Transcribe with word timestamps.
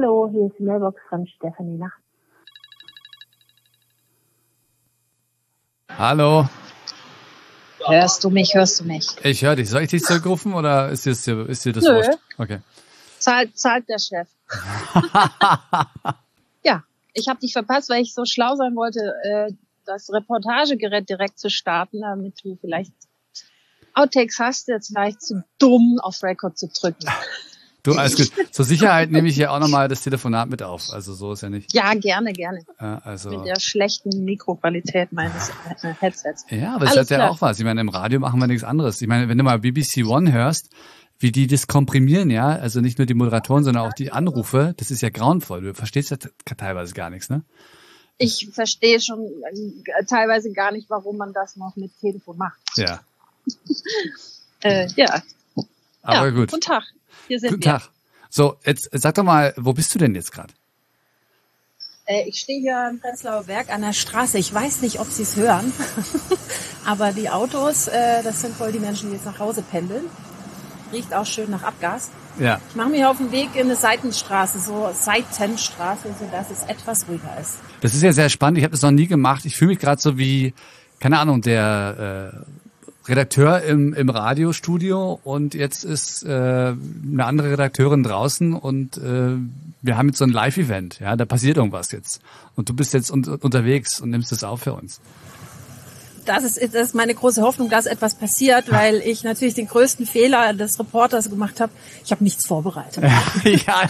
Hallo, 0.00 0.30
hier 0.32 0.46
ist 0.46 0.58
die 0.58 0.62
Mailbox 0.62 0.98
von 1.10 1.26
Stefanie 1.26 1.76
Nacht. 1.76 2.00
Hallo, 5.90 6.48
Hörst 7.86 8.24
du 8.24 8.30
mich, 8.30 8.54
hörst 8.54 8.80
du 8.80 8.84
mich? 8.84 9.06
ich 9.22 9.42
höre 9.42 9.56
dich. 9.56 9.68
Soll 9.68 9.82
ich 9.82 9.90
dich 9.90 10.02
zurückrufen 10.02 10.54
oder 10.54 10.88
ist 10.88 11.04
dir, 11.04 11.46
ist 11.46 11.66
dir 11.66 11.74
das 11.74 11.84
Nö. 11.84 11.96
wurscht? 11.96 12.18
Okay. 12.38 12.60
Zahlt, 13.18 13.58
zahlt 13.58 13.90
der 13.90 13.98
Chef. 13.98 14.26
ja, 16.64 16.82
ich 17.12 17.28
habe 17.28 17.40
dich 17.40 17.52
verpasst, 17.52 17.90
weil 17.90 18.00
ich 18.00 18.14
so 18.14 18.24
schlau 18.24 18.54
sein 18.56 18.74
wollte, 18.76 19.00
äh, 19.22 19.52
das 19.84 20.10
Reportagegerät 20.10 21.10
direkt 21.10 21.38
zu 21.38 21.50
starten, 21.50 22.00
damit 22.00 22.42
du 22.42 22.56
vielleicht 22.58 22.94
Outtakes 23.92 24.38
hast, 24.38 24.68
jetzt 24.68 24.96
ich 24.96 25.18
zu 25.18 25.44
dumm, 25.58 25.98
auf 26.02 26.22
Record 26.22 26.56
zu 26.56 26.68
drücken. 26.68 27.04
Du, 27.82 27.92
alles 27.92 28.16
gut. 28.16 28.30
Zur 28.52 28.64
Sicherheit 28.64 29.10
nehme 29.10 29.28
ich 29.28 29.34
hier 29.34 29.52
auch 29.52 29.58
nochmal 29.58 29.88
das 29.88 30.02
Telefonat 30.02 30.50
mit 30.50 30.62
auf. 30.62 30.90
Also 30.92 31.14
so 31.14 31.32
ist 31.32 31.42
ja 31.42 31.48
nicht. 31.48 31.72
Ja, 31.72 31.94
gerne, 31.94 32.32
gerne. 32.32 32.60
Ja, 32.80 33.00
also. 33.04 33.30
Mit 33.30 33.46
der 33.46 33.60
schlechten 33.60 34.24
Mikroqualität 34.24 35.12
meines 35.12 35.50
äh, 35.82 35.94
Headsets. 35.98 36.44
Ja, 36.50 36.74
aber 36.74 36.86
es 36.86 36.96
hat 36.96 37.10
ja 37.10 37.28
auch 37.28 37.40
was. 37.40 37.58
Ich 37.58 37.64
meine, 37.64 37.80
im 37.80 37.88
Radio 37.88 38.20
machen 38.20 38.40
wir 38.40 38.46
nichts 38.46 38.64
anderes. 38.64 39.00
Ich 39.00 39.08
meine, 39.08 39.28
wenn 39.28 39.38
du 39.38 39.44
mal 39.44 39.58
BBC 39.58 40.04
One 40.06 40.32
hörst, 40.32 40.70
wie 41.18 41.32
die 41.32 41.46
das 41.46 41.66
komprimieren, 41.66 42.30
ja, 42.30 42.48
also 42.48 42.80
nicht 42.80 42.98
nur 42.98 43.06
die 43.06 43.14
Moderatoren, 43.14 43.62
sondern 43.64 43.86
auch 43.86 43.92
die 43.92 44.10
Anrufe, 44.10 44.74
das 44.78 44.90
ist 44.90 45.02
ja 45.02 45.10
grauenvoll. 45.10 45.60
Du 45.60 45.74
verstehst 45.74 46.10
ja 46.10 46.16
teilweise 46.56 46.94
gar 46.94 47.10
nichts, 47.10 47.28
ne? 47.28 47.42
Ich 48.16 48.48
verstehe 48.52 49.00
schon 49.00 49.20
äh, 49.24 50.04
teilweise 50.06 50.52
gar 50.52 50.72
nicht, 50.72 50.90
warum 50.90 51.16
man 51.16 51.32
das 51.32 51.56
noch 51.56 51.76
mit 51.76 51.92
Telefon 52.00 52.36
macht. 52.36 52.60
Ja. 52.76 53.00
Äh, 54.62 54.88
ja. 54.94 55.22
Aber 56.02 56.26
ja. 56.26 56.30
gut. 56.30 56.50
Guten 56.50 56.60
Tag. 56.60 56.84
Hier 57.30 57.38
sind 57.38 57.50
Guten 57.50 57.64
wir. 57.64 57.72
Tag. 57.78 57.90
So, 58.28 58.56
jetzt 58.64 58.88
sag 58.92 59.14
doch 59.14 59.22
mal, 59.22 59.54
wo 59.56 59.72
bist 59.72 59.94
du 59.94 60.00
denn 60.00 60.16
jetzt 60.16 60.32
gerade? 60.32 60.52
Äh, 62.06 62.28
Ich 62.28 62.40
stehe 62.40 62.60
hier 62.60 62.76
am 62.76 62.98
Prenzlauer 62.98 63.44
Berg 63.44 63.72
an 63.72 63.82
der 63.82 63.92
Straße. 63.92 64.36
Ich 64.36 64.52
weiß 64.52 64.82
nicht, 64.82 64.98
ob 64.98 65.06
Sie 65.08 65.22
es 65.22 65.36
hören, 65.36 65.72
aber 66.84 67.12
die 67.12 67.30
Autos, 67.30 67.86
äh, 67.86 68.24
das 68.24 68.40
sind 68.40 68.58
wohl 68.58 68.72
die 68.72 68.80
Menschen, 68.80 69.10
die 69.10 69.14
jetzt 69.16 69.26
nach 69.26 69.38
Hause 69.38 69.62
pendeln. 69.62 70.06
Riecht 70.92 71.14
auch 71.14 71.24
schön 71.26 71.48
nach 71.52 71.62
Abgas. 71.62 72.10
Ja. 72.40 72.60
Ich 72.70 72.74
mache 72.74 72.88
mich 72.88 73.04
auf 73.04 73.18
den 73.18 73.30
Weg 73.30 73.54
in 73.54 73.66
eine 73.66 73.76
Seitenstraße, 73.76 74.58
so 74.58 74.90
Seitenstraße, 74.92 76.08
sodass 76.18 76.50
es 76.50 76.64
etwas 76.64 77.06
ruhiger 77.06 77.38
ist. 77.40 77.58
Das 77.80 77.94
ist 77.94 78.02
ja 78.02 78.12
sehr 78.12 78.28
spannend. 78.28 78.58
Ich 78.58 78.64
habe 78.64 78.72
das 78.72 78.82
noch 78.82 78.90
nie 78.90 79.06
gemacht. 79.06 79.44
Ich 79.44 79.56
fühle 79.56 79.68
mich 79.70 79.78
gerade 79.78 80.02
so 80.02 80.18
wie, 80.18 80.52
keine 80.98 81.20
Ahnung, 81.20 81.42
der 81.42 82.32
äh, 82.34 82.59
Redakteur 83.10 83.62
im, 83.62 83.92
im 83.92 84.08
Radiostudio 84.08 85.20
und 85.24 85.54
jetzt 85.54 85.84
ist 85.84 86.22
äh, 86.22 86.28
eine 86.28 87.24
andere 87.24 87.50
Redakteurin 87.50 88.02
draußen 88.02 88.54
und 88.54 88.96
äh, 88.98 89.36
wir 89.82 89.96
haben 89.96 90.08
jetzt 90.08 90.18
so 90.18 90.24
ein 90.24 90.30
Live-Event. 90.30 91.00
Ja, 91.00 91.16
da 91.16 91.24
passiert 91.24 91.56
irgendwas 91.56 91.90
jetzt. 91.92 92.20
Und 92.54 92.68
du 92.68 92.74
bist 92.74 92.94
jetzt 92.94 93.10
un 93.10 93.24
unterwegs 93.24 94.00
und 94.00 94.10
nimmst 94.10 94.32
es 94.32 94.44
auf 94.44 94.60
für 94.62 94.74
uns. 94.74 95.00
Das 96.26 96.44
ist, 96.44 96.62
das 96.74 96.88
ist 96.88 96.94
meine 96.94 97.14
große 97.14 97.42
Hoffnung, 97.42 97.70
dass 97.70 97.86
etwas 97.86 98.14
passiert, 98.14 98.70
weil 98.70 98.96
ich 98.96 99.24
natürlich 99.24 99.54
den 99.54 99.66
größten 99.66 100.06
Fehler 100.06 100.52
des 100.52 100.78
Reporters 100.78 101.30
gemacht 101.30 101.60
habe. 101.60 101.72
Ich 102.04 102.12
habe 102.12 102.22
nichts 102.22 102.46
vorbereitet. 102.46 103.02
ja. 103.44 103.82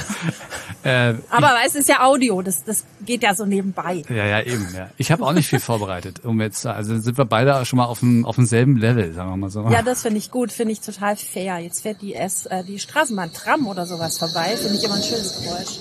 Äh, 0.82 1.14
Aber 1.28 1.56
es 1.66 1.74
ist 1.74 1.88
ja 1.88 2.02
Audio, 2.02 2.40
das, 2.40 2.64
das 2.64 2.84
geht 3.04 3.22
ja 3.22 3.34
so 3.34 3.44
nebenbei. 3.44 4.02
ja, 4.08 4.24
ja, 4.24 4.40
eben. 4.42 4.66
Ja. 4.74 4.88
Ich 4.96 5.12
habe 5.12 5.24
auch 5.26 5.32
nicht 5.32 5.48
viel 5.48 5.60
vorbereitet, 5.60 6.24
um 6.24 6.40
jetzt, 6.40 6.66
also 6.66 6.98
sind 6.98 7.18
wir 7.18 7.26
beide 7.26 7.66
schon 7.66 7.76
mal 7.76 7.84
auf 7.84 8.00
dem 8.00 8.24
auf 8.24 8.36
demselben 8.36 8.76
Level, 8.78 9.12
sagen 9.12 9.30
wir 9.30 9.36
mal 9.36 9.50
so. 9.50 9.68
Ja, 9.68 9.82
das 9.82 10.02
finde 10.02 10.16
ich 10.18 10.30
gut, 10.30 10.52
finde 10.52 10.72
ich 10.72 10.80
total 10.80 11.16
fair. 11.16 11.58
Jetzt 11.58 11.82
fährt 11.82 12.00
die 12.00 12.14
S, 12.14 12.46
äh, 12.46 12.64
die 12.64 12.78
Straßenbahn 12.78 13.32
Tram 13.32 13.66
oder 13.66 13.84
sowas 13.84 14.16
vorbei, 14.16 14.56
finde 14.56 14.76
ich 14.76 14.84
immer 14.84 14.94
ein 14.94 15.02
schönes 15.02 15.42
Geräusch. 15.42 15.80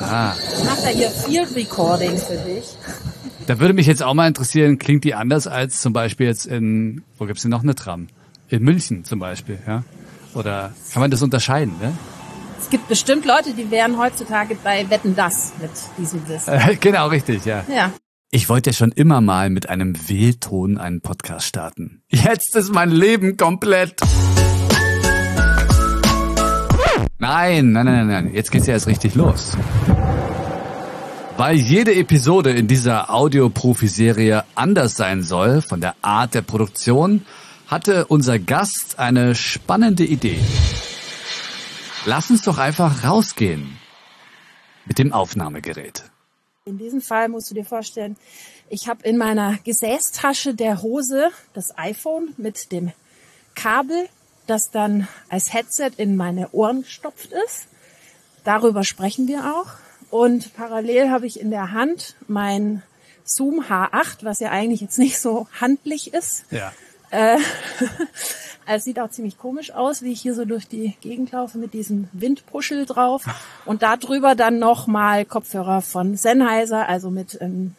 Ah. 0.00 0.34
Ich 0.56 0.64
mache 0.64 0.82
da 0.82 0.88
hier 0.88 1.10
Field 1.10 1.54
Recording 1.56 2.16
für 2.16 2.36
dich. 2.36 2.64
Da 3.46 3.58
würde 3.58 3.74
mich 3.74 3.86
jetzt 3.88 4.02
auch 4.04 4.14
mal 4.14 4.28
interessieren, 4.28 4.78
klingt 4.78 5.02
die 5.02 5.14
anders 5.14 5.48
als 5.48 5.80
zum 5.80 5.92
Beispiel 5.92 6.26
jetzt 6.26 6.46
in, 6.46 7.02
wo 7.18 7.24
gibt's 7.26 7.42
denn 7.42 7.50
noch 7.50 7.64
eine 7.64 7.74
Tram? 7.74 8.06
In 8.48 8.62
München 8.62 9.04
zum 9.04 9.18
Beispiel, 9.18 9.58
ja? 9.66 9.82
Oder 10.34 10.72
kann 10.92 11.00
man 11.00 11.10
das 11.10 11.22
unterscheiden, 11.22 11.74
ne? 11.80 11.92
Es 12.60 12.68
gibt 12.68 12.88
bestimmt 12.88 13.24
Leute, 13.24 13.54
die 13.54 13.70
wären 13.70 13.98
heutzutage 13.98 14.54
bei 14.62 14.88
Wetten 14.90 15.16
das 15.16 15.52
mit 15.60 15.70
diesem 15.98 16.28
Wissen. 16.28 16.52
Äh, 16.52 16.76
genau, 16.76 17.08
richtig, 17.08 17.44
ja. 17.44 17.64
Ja. 17.74 17.92
Ich 18.30 18.48
wollte 18.48 18.70
ja 18.70 18.74
schon 18.74 18.92
immer 18.92 19.20
mal 19.20 19.50
mit 19.50 19.68
einem 19.68 19.96
Wählton 20.08 20.78
einen 20.78 21.00
Podcast 21.00 21.46
starten. 21.46 22.02
Jetzt 22.10 22.54
ist 22.54 22.72
mein 22.72 22.90
Leben 22.90 23.36
komplett. 23.36 24.00
Nein, 27.18 27.72
nein, 27.72 27.84
nein, 27.84 27.84
nein, 27.84 28.06
nein. 28.06 28.34
Jetzt 28.34 28.52
geht's 28.52 28.66
ja 28.66 28.74
erst 28.74 28.86
richtig 28.86 29.14
los. 29.14 29.56
Weil 31.36 31.56
jede 31.56 31.94
Episode 31.94 32.50
in 32.50 32.68
dieser 32.68 33.12
Audioprofi-Serie 33.12 34.44
anders 34.54 34.94
sein 34.94 35.22
soll 35.22 35.62
von 35.62 35.80
der 35.80 35.94
Art 36.02 36.34
der 36.34 36.42
Produktion, 36.42 37.24
hatte 37.66 38.04
unser 38.06 38.38
Gast 38.38 38.98
eine 38.98 39.34
spannende 39.34 40.04
Idee. 40.04 40.38
Lass 42.06 42.30
uns 42.30 42.40
doch 42.42 42.56
einfach 42.56 43.04
rausgehen 43.04 43.78
mit 44.86 44.98
dem 44.98 45.12
Aufnahmegerät. 45.12 46.04
In 46.64 46.78
diesem 46.78 47.02
Fall 47.02 47.28
musst 47.28 47.50
du 47.50 47.54
dir 47.54 47.64
vorstellen, 47.64 48.16
ich 48.70 48.88
habe 48.88 49.02
in 49.06 49.18
meiner 49.18 49.58
Gesäßtasche 49.64 50.54
der 50.54 50.80
Hose 50.80 51.30
das 51.52 51.76
iPhone 51.76 52.32
mit 52.38 52.72
dem 52.72 52.92
Kabel, 53.54 54.08
das 54.46 54.70
dann 54.70 55.08
als 55.28 55.52
Headset 55.52 55.90
in 55.98 56.16
meine 56.16 56.50
Ohren 56.52 56.82
gestopft 56.82 57.32
ist. 57.46 57.66
Darüber 58.44 58.82
sprechen 58.82 59.28
wir 59.28 59.54
auch. 59.54 59.68
Und 60.10 60.54
parallel 60.54 61.10
habe 61.10 61.26
ich 61.26 61.38
in 61.38 61.50
der 61.50 61.72
Hand 61.72 62.16
mein 62.28 62.82
Zoom 63.24 63.62
H8, 63.62 64.24
was 64.24 64.40
ja 64.40 64.50
eigentlich 64.50 64.80
jetzt 64.80 64.98
nicht 64.98 65.20
so 65.20 65.48
handlich 65.60 66.14
ist. 66.14 66.44
Ja. 66.50 66.72
Äh, 67.10 67.38
es 68.76 68.84
sieht 68.84 69.00
auch 69.00 69.10
ziemlich 69.10 69.38
komisch 69.38 69.72
aus, 69.72 70.02
wie 70.02 70.12
ich 70.12 70.20
hier 70.20 70.34
so 70.34 70.44
durch 70.44 70.68
die 70.68 70.94
Gegend 71.00 71.32
laufe 71.32 71.58
mit 71.58 71.74
diesem 71.74 72.08
Windpuschel 72.12 72.86
drauf. 72.86 73.24
Und 73.64 73.82
da 73.82 73.96
drüber 73.96 74.34
dann 74.34 74.58
nochmal 74.58 75.24
Kopfhörer 75.24 75.82
von 75.82 76.16
Sennheiser, 76.16 76.88
also 76.88 77.10
mit 77.10 77.38
ähm, 77.40 77.74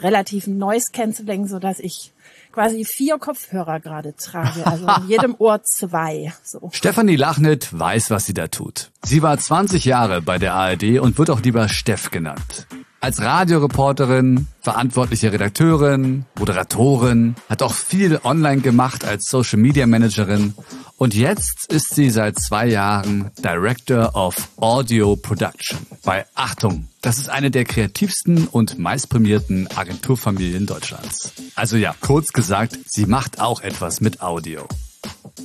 relativen 0.00 0.58
Noise 0.58 0.86
Cancelling, 0.92 1.46
so 1.46 1.58
dass 1.58 1.78
ich 1.78 2.12
quasi 2.50 2.84
vier 2.84 3.18
Kopfhörer 3.18 3.80
gerade 3.80 4.14
trage, 4.16 4.66
also 4.66 4.86
in 4.86 5.08
jedem 5.08 5.34
Ohr 5.38 5.62
zwei. 5.62 6.32
So. 6.42 6.70
Stefanie 6.72 7.16
Lachnet 7.16 7.78
weiß, 7.78 8.10
was 8.10 8.26
sie 8.26 8.34
da 8.34 8.48
tut. 8.48 8.90
Sie 9.02 9.22
war 9.22 9.38
20 9.38 9.84
Jahre 9.84 10.22
bei 10.22 10.38
der 10.38 10.54
ARD 10.54 11.00
und 11.00 11.18
wird 11.18 11.30
auch 11.30 11.40
lieber 11.40 11.68
Steff 11.68 12.10
genannt. 12.10 12.66
Als 13.02 13.20
Radioreporterin, 13.20 14.46
verantwortliche 14.60 15.32
Redakteurin, 15.32 16.24
Moderatorin, 16.38 17.34
hat 17.48 17.60
auch 17.60 17.74
viel 17.74 18.20
online 18.22 18.62
gemacht 18.62 19.04
als 19.04 19.24
Social 19.28 19.58
Media 19.58 19.88
Managerin 19.88 20.54
und 20.98 21.12
jetzt 21.12 21.66
ist 21.72 21.96
sie 21.96 22.10
seit 22.10 22.38
zwei 22.38 22.68
Jahren 22.68 23.32
Director 23.42 24.14
of 24.14 24.50
Audio 24.56 25.16
Production 25.16 25.78
bei 26.04 26.26
Achtung. 26.36 26.86
Das 27.00 27.18
ist 27.18 27.28
eine 27.28 27.50
der 27.50 27.64
kreativsten 27.64 28.46
und 28.46 28.78
meistprämierten 28.78 29.68
Agenturfamilien 29.76 30.66
Deutschlands. 30.66 31.32
Also 31.56 31.76
ja, 31.76 31.96
kurz 32.02 32.32
gesagt, 32.32 32.78
sie 32.86 33.06
macht 33.06 33.40
auch 33.40 33.62
etwas 33.62 34.00
mit 34.00 34.22
Audio. 34.22 34.68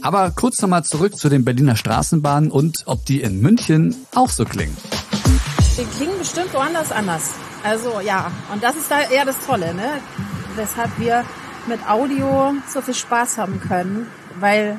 Aber 0.04 0.30
kurz 0.30 0.62
nochmal 0.62 0.84
zurück 0.84 1.18
zu 1.18 1.28
den 1.28 1.44
Berliner 1.44 1.76
Straßenbahnen 1.76 2.52
und 2.52 2.84
ob 2.86 3.04
die 3.08 3.22
in 3.22 3.42
München 3.42 3.96
auch 4.14 4.30
so 4.30 4.46
klingen. 4.46 4.78
Die 5.76 5.86
klingen 5.98 6.20
bestimmt 6.20 6.54
woanders 6.54 6.92
anders. 6.92 7.32
Also 7.68 8.00
ja, 8.00 8.32
und 8.54 8.64
das 8.64 8.78
ist 8.78 8.90
da 8.90 9.02
eher 9.02 9.26
das 9.26 9.36
Tolle, 9.46 9.74
ne? 9.74 10.00
Weshalb 10.56 10.98
wir 10.98 11.26
mit 11.68 11.86
Audio 11.86 12.54
so 12.66 12.80
viel 12.82 12.94
Spaß 12.94 13.38
haben 13.38 13.60
können, 13.60 14.08
weil 14.40 14.78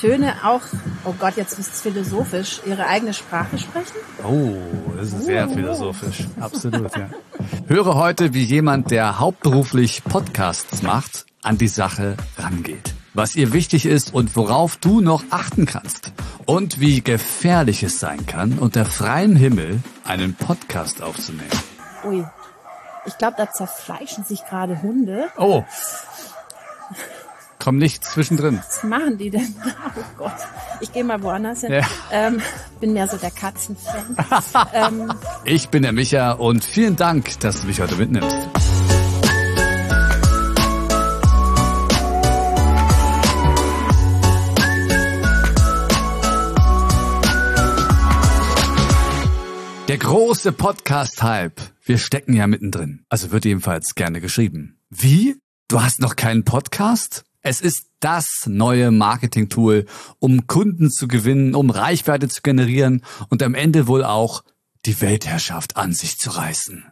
Töne 0.00 0.34
auch, 0.44 0.60
oh 1.04 1.14
Gott, 1.18 1.36
jetzt 1.36 1.58
ist 1.58 1.74
es 1.74 1.80
philosophisch, 1.80 2.60
ihre 2.64 2.86
eigene 2.86 3.12
Sprache 3.12 3.58
sprechen. 3.58 3.96
Oh, 4.22 4.54
das 4.96 5.08
ist 5.08 5.24
sehr 5.24 5.48
philosophisch. 5.48 6.28
Absolut, 6.40 6.96
ja. 6.96 7.10
Höre 7.66 7.96
heute, 7.96 8.32
wie 8.34 8.44
jemand, 8.44 8.92
der 8.92 9.18
hauptberuflich 9.18 10.04
Podcasts 10.04 10.82
macht, 10.82 11.26
an 11.42 11.58
die 11.58 11.66
Sache 11.66 12.16
rangeht. 12.38 12.94
Was 13.14 13.34
ihr 13.34 13.52
wichtig 13.52 13.84
ist 13.84 14.14
und 14.14 14.36
worauf 14.36 14.76
du 14.76 15.00
noch 15.00 15.24
achten 15.30 15.66
kannst. 15.66 16.12
Und 16.46 16.78
wie 16.78 17.02
gefährlich 17.02 17.82
es 17.82 17.98
sein 17.98 18.26
kann, 18.26 18.58
unter 18.58 18.84
freiem 18.84 19.34
Himmel 19.34 19.80
einen 20.04 20.34
Podcast 20.34 21.02
aufzunehmen. 21.02 21.50
Ui, 22.04 22.24
ich 23.06 23.18
glaube, 23.18 23.34
da 23.36 23.50
zerfleischen 23.50 24.24
sich 24.24 24.44
gerade 24.46 24.82
Hunde. 24.82 25.28
Oh. 25.36 25.64
Komm 27.58 27.78
nicht 27.78 28.04
zwischendrin. 28.04 28.58
Was 28.58 28.82
machen 28.82 29.18
die 29.18 29.30
denn? 29.30 29.54
Oh 29.96 30.02
Gott, 30.18 30.32
ich 30.80 30.92
gehe 30.92 31.04
mal 31.04 31.22
woanders 31.22 31.60
hin. 31.60 31.72
Ja. 31.72 31.82
Ähm, 32.10 32.42
bin 32.80 32.92
mehr 32.92 33.06
so 33.06 33.16
der 33.16 33.30
Katzenfan. 33.30 34.16
ähm, 34.72 35.12
Ich 35.44 35.68
bin 35.68 35.84
der 35.84 35.92
Micha 35.92 36.32
und 36.32 36.64
vielen 36.64 36.96
Dank, 36.96 37.38
dass 37.40 37.60
du 37.60 37.68
mich 37.68 37.80
heute 37.80 37.94
mitnimmst. 37.94 38.36
Der 49.88 49.98
große 49.98 50.52
Podcast-Hype. 50.52 51.61
Wir 51.84 51.98
stecken 51.98 52.34
ja 52.34 52.46
mittendrin. 52.46 53.04
Also 53.08 53.32
wird 53.32 53.44
jedenfalls 53.44 53.96
gerne 53.96 54.20
geschrieben. 54.20 54.78
Wie? 54.88 55.36
Du 55.66 55.82
hast 55.82 56.00
noch 56.00 56.14
keinen 56.14 56.44
Podcast? 56.44 57.24
Es 57.40 57.60
ist 57.60 57.86
das 57.98 58.44
neue 58.46 58.92
Marketing-Tool, 58.92 59.86
um 60.20 60.46
Kunden 60.46 60.92
zu 60.92 61.08
gewinnen, 61.08 61.56
um 61.56 61.70
Reichweite 61.70 62.28
zu 62.28 62.42
generieren 62.42 63.02
und 63.30 63.42
am 63.42 63.56
Ende 63.56 63.88
wohl 63.88 64.04
auch 64.04 64.44
die 64.86 65.00
Weltherrschaft 65.00 65.76
an 65.76 65.92
sich 65.92 66.18
zu 66.18 66.30
reißen. 66.30 66.84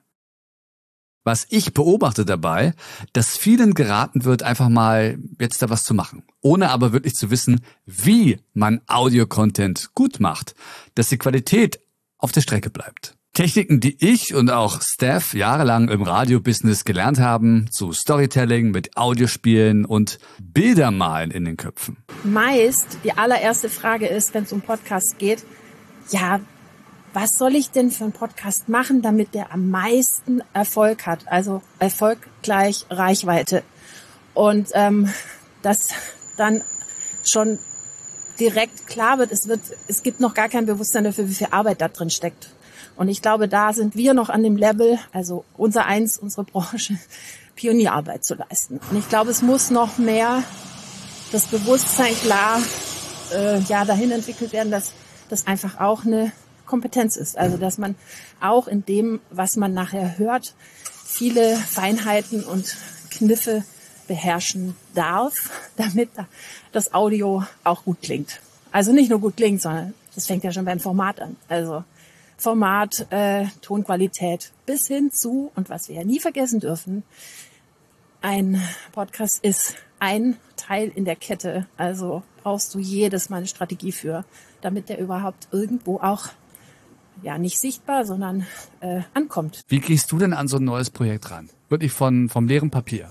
Was 1.23 1.47
ich 1.51 1.73
beobachte 1.73 2.25
dabei, 2.25 2.75
dass 3.13 3.37
vielen 3.37 3.75
geraten 3.75 4.25
wird, 4.25 4.43
einfach 4.43 4.69
mal 4.69 5.19
jetzt 5.39 5.63
da 5.63 5.71
was 5.71 5.85
zu 5.85 5.95
machen, 5.95 6.25
ohne 6.41 6.71
aber 6.71 6.93
wirklich 6.93 7.15
zu 7.15 7.31
wissen, 7.31 7.61
wie 7.87 8.41
man 8.55 8.81
Audio-Content 8.89 9.91
gut 9.95 10.19
macht, 10.19 10.57
dass 10.97 11.11
die 11.11 11.19
Qualität 11.19 11.79
auf 12.19 12.33
der 12.33 12.41
Strecke 12.41 12.71
bleibt. 12.71 13.20
Techniken, 13.41 13.81
die 13.81 13.97
ich 14.07 14.35
und 14.35 14.51
auch 14.51 14.83
Steph 14.83 15.33
jahrelang 15.33 15.89
im 15.89 16.03
Radiobusiness 16.03 16.85
gelernt 16.85 17.21
haben, 17.21 17.71
zu 17.71 17.95
Storytelling 17.95 18.71
mit 18.71 18.99
Audiospielen 18.99 19.87
und 19.87 20.19
Bildermalen 20.39 21.31
in 21.31 21.47
den 21.47 21.57
Köpfen. 21.57 21.97
Meist 22.23 22.99
die 23.03 23.15
allererste 23.15 23.71
Frage 23.71 24.09
ist, 24.09 24.35
wenn 24.35 24.45
es 24.45 24.53
um 24.53 24.61
Podcasts 24.61 25.17
geht, 25.17 25.43
ja, 26.11 26.41
was 27.15 27.31
soll 27.39 27.55
ich 27.55 27.71
denn 27.71 27.91
für 27.91 28.05
einen 28.05 28.13
Podcast 28.13 28.69
machen, 28.69 29.01
damit 29.01 29.33
der 29.33 29.55
am 29.55 29.71
meisten 29.71 30.43
Erfolg 30.53 31.07
hat? 31.07 31.27
Also 31.27 31.63
Erfolg 31.79 32.19
gleich 32.43 32.85
Reichweite. 32.91 33.63
Und 34.35 34.69
ähm, 34.75 35.09
dass 35.63 35.89
dann 36.37 36.61
schon 37.25 37.59
direkt 38.39 38.87
klar 38.87 39.19
wird, 39.19 39.33
es 39.33 39.49
wird, 39.49 39.63
es 39.89 40.03
gibt 40.03 40.21
noch 40.21 40.35
gar 40.35 40.51
kein 40.51 40.67
Bewusstsein 40.67 41.05
dafür, 41.05 41.27
wie 41.27 41.35
viel 41.35 41.49
Arbeit 41.53 41.81
da 41.81 41.89
drin 41.89 42.11
steckt. 42.11 42.51
Und 43.01 43.09
ich 43.09 43.23
glaube, 43.23 43.49
da 43.49 43.73
sind 43.73 43.97
wir 43.97 44.13
noch 44.13 44.29
an 44.29 44.43
dem 44.43 44.59
Level, 44.59 44.99
also 45.11 45.47
unser 45.57 45.87
eins, 45.87 46.19
unsere 46.19 46.45
Branche, 46.45 46.99
Pionierarbeit 47.57 48.27
zu 48.27 48.35
leisten. 48.35 48.79
Und 48.91 48.99
ich 48.99 49.09
glaube, 49.09 49.31
es 49.31 49.41
muss 49.41 49.71
noch 49.71 49.97
mehr 49.97 50.43
das 51.33 51.47
Bewusstsein 51.47 52.13
klar 52.17 52.61
äh, 53.33 53.59
ja 53.61 53.87
dahin 53.87 54.11
entwickelt 54.11 54.53
werden, 54.53 54.71
dass 54.71 54.93
das 55.31 55.47
einfach 55.47 55.81
auch 55.81 56.05
eine 56.05 56.33
Kompetenz 56.67 57.17
ist. 57.17 57.39
Also 57.39 57.57
dass 57.57 57.79
man 57.79 57.95
auch 58.39 58.69
in 58.69 58.85
dem, 58.85 59.21
was 59.31 59.57
man 59.57 59.73
nachher 59.73 60.19
hört, 60.19 60.55
viele 61.03 61.57
Feinheiten 61.57 62.45
und 62.45 62.77
Kniffe 63.09 63.65
beherrschen 64.09 64.77
darf, 64.95 65.49
damit 65.77 66.11
das 66.73 66.93
Audio 66.93 67.45
auch 67.65 67.85
gut 67.85 68.03
klingt. 68.03 68.43
Also 68.73 68.93
nicht 68.93 69.09
nur 69.09 69.21
gut 69.21 69.39
klingt, 69.39 69.63
sondern 69.63 69.95
das 70.15 70.27
fängt 70.27 70.45
ja 70.45 70.53
schon 70.53 70.67
beim 70.67 70.81
Format 70.81 71.19
an. 71.23 71.37
Also 71.49 71.83
Format, 72.41 73.07
äh, 73.11 73.45
Tonqualität 73.61 74.53
bis 74.67 74.87
hin 74.87 75.11
zu, 75.13 75.53
und 75.55 75.69
was 75.69 75.89
wir 75.89 75.97
ja 75.97 76.05
nie 76.05 76.21
vergessen 76.21 76.61
dürfen, 76.61 77.03
ein 78.23 78.61
Podcast 78.93 79.45
ist 79.45 79.75
ein 79.99 80.37
Teil 80.57 80.91
in 80.95 81.05
der 81.05 81.17
Kette. 81.17 81.67
Also 81.77 82.23
brauchst 82.43 82.75
du 82.75 82.79
jedes 82.79 83.31
Mal 83.31 83.39
eine 83.39 83.47
Strategie 83.47 83.93
für, 83.93 84.25
damit 84.61 84.89
der 84.89 84.99
überhaupt 84.99 85.49
irgendwo 85.53 85.99
auch 85.99 86.29
ja 87.23 87.37
nicht 87.37 87.59
sichtbar, 87.59 88.07
sondern 88.07 88.47
äh, 88.81 89.03
ankommt. 89.13 89.61
Wie 89.69 89.81
gehst 89.81 90.11
du 90.11 90.19
denn 90.19 90.33
an 90.33 90.49
so 90.49 90.57
ein 90.57 90.65
neues 90.65 90.91
Projekt 90.91 91.31
ran? 91.31 91.51
Wirklich 91.69 91.93
von, 91.93 92.29
vom 92.29 92.49
leeren 92.49 92.71
Papier? 92.71 93.11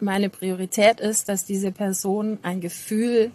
Meine 0.00 0.28
Priorität 0.28 0.98
ist, 1.00 1.28
dass 1.28 1.44
diese 1.44 1.70
Person 1.70 2.38
ein 2.42 2.60
Gefühl 2.60 3.30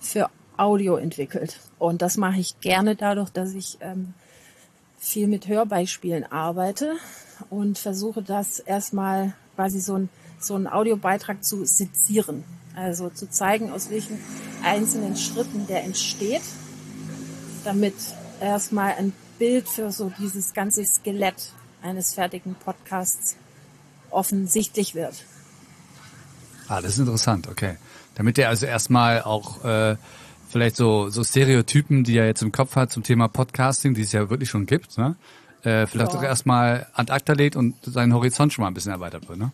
für 0.00 0.30
Audio 0.56 0.96
entwickelt. 0.96 1.60
Und 1.78 2.00
das 2.02 2.16
mache 2.16 2.40
ich 2.40 2.58
gerne 2.60 2.96
dadurch, 2.96 3.30
dass 3.30 3.54
ich 3.54 3.78
ähm, 3.80 4.14
viel 4.98 5.28
mit 5.28 5.48
Hörbeispielen 5.48 6.24
arbeite 6.24 6.96
und 7.50 7.78
versuche 7.78 8.22
das 8.22 8.58
erstmal 8.58 9.34
quasi 9.54 9.80
so 9.80 9.94
ein 9.94 10.08
so 10.40 10.54
einen 10.54 10.66
Audiobeitrag 10.66 11.44
zu 11.44 11.64
sezieren. 11.64 12.44
Also 12.74 13.10
zu 13.10 13.28
zeigen, 13.28 13.72
aus 13.72 13.90
welchen 13.90 14.18
einzelnen 14.62 15.16
Schritten 15.16 15.66
der 15.66 15.82
entsteht, 15.82 16.42
damit 17.64 17.94
erstmal 18.40 18.94
ein 18.94 19.12
Bild 19.38 19.68
für 19.68 19.90
so 19.90 20.12
dieses 20.18 20.54
ganze 20.54 20.84
Skelett 20.84 21.52
eines 21.82 22.14
fertigen 22.14 22.54
Podcasts 22.54 23.36
offensichtlich 24.10 24.94
wird. 24.94 25.24
Ah, 26.68 26.80
das 26.80 26.92
ist 26.92 26.98
interessant, 26.98 27.48
okay. 27.48 27.76
Damit 28.14 28.36
der 28.36 28.48
also 28.48 28.66
erstmal 28.66 29.22
auch 29.22 29.64
äh, 29.64 29.96
vielleicht 30.48 30.76
so, 30.76 31.08
so 31.08 31.24
Stereotypen, 31.24 32.04
die 32.04 32.16
er 32.16 32.26
jetzt 32.26 32.42
im 32.42 32.52
Kopf 32.52 32.76
hat 32.76 32.90
zum 32.90 33.02
Thema 33.02 33.28
Podcasting, 33.28 33.94
die 33.94 34.02
es 34.02 34.12
ja 34.12 34.30
wirklich 34.30 34.48
schon 34.48 34.66
gibt, 34.66 34.98
ne? 34.98 35.16
äh, 35.62 35.86
vielleicht 35.86 36.12
ja. 36.12 36.18
auch 36.18 36.22
erstmal 36.22 36.86
ad 36.94 37.12
acta 37.12 37.32
lädt 37.32 37.56
und 37.56 37.74
seinen 37.82 38.14
Horizont 38.14 38.52
schon 38.52 38.62
mal 38.62 38.68
ein 38.68 38.74
bisschen 38.74 38.92
erweitert 38.92 39.28
wird. 39.28 39.38
Ne? 39.38 39.52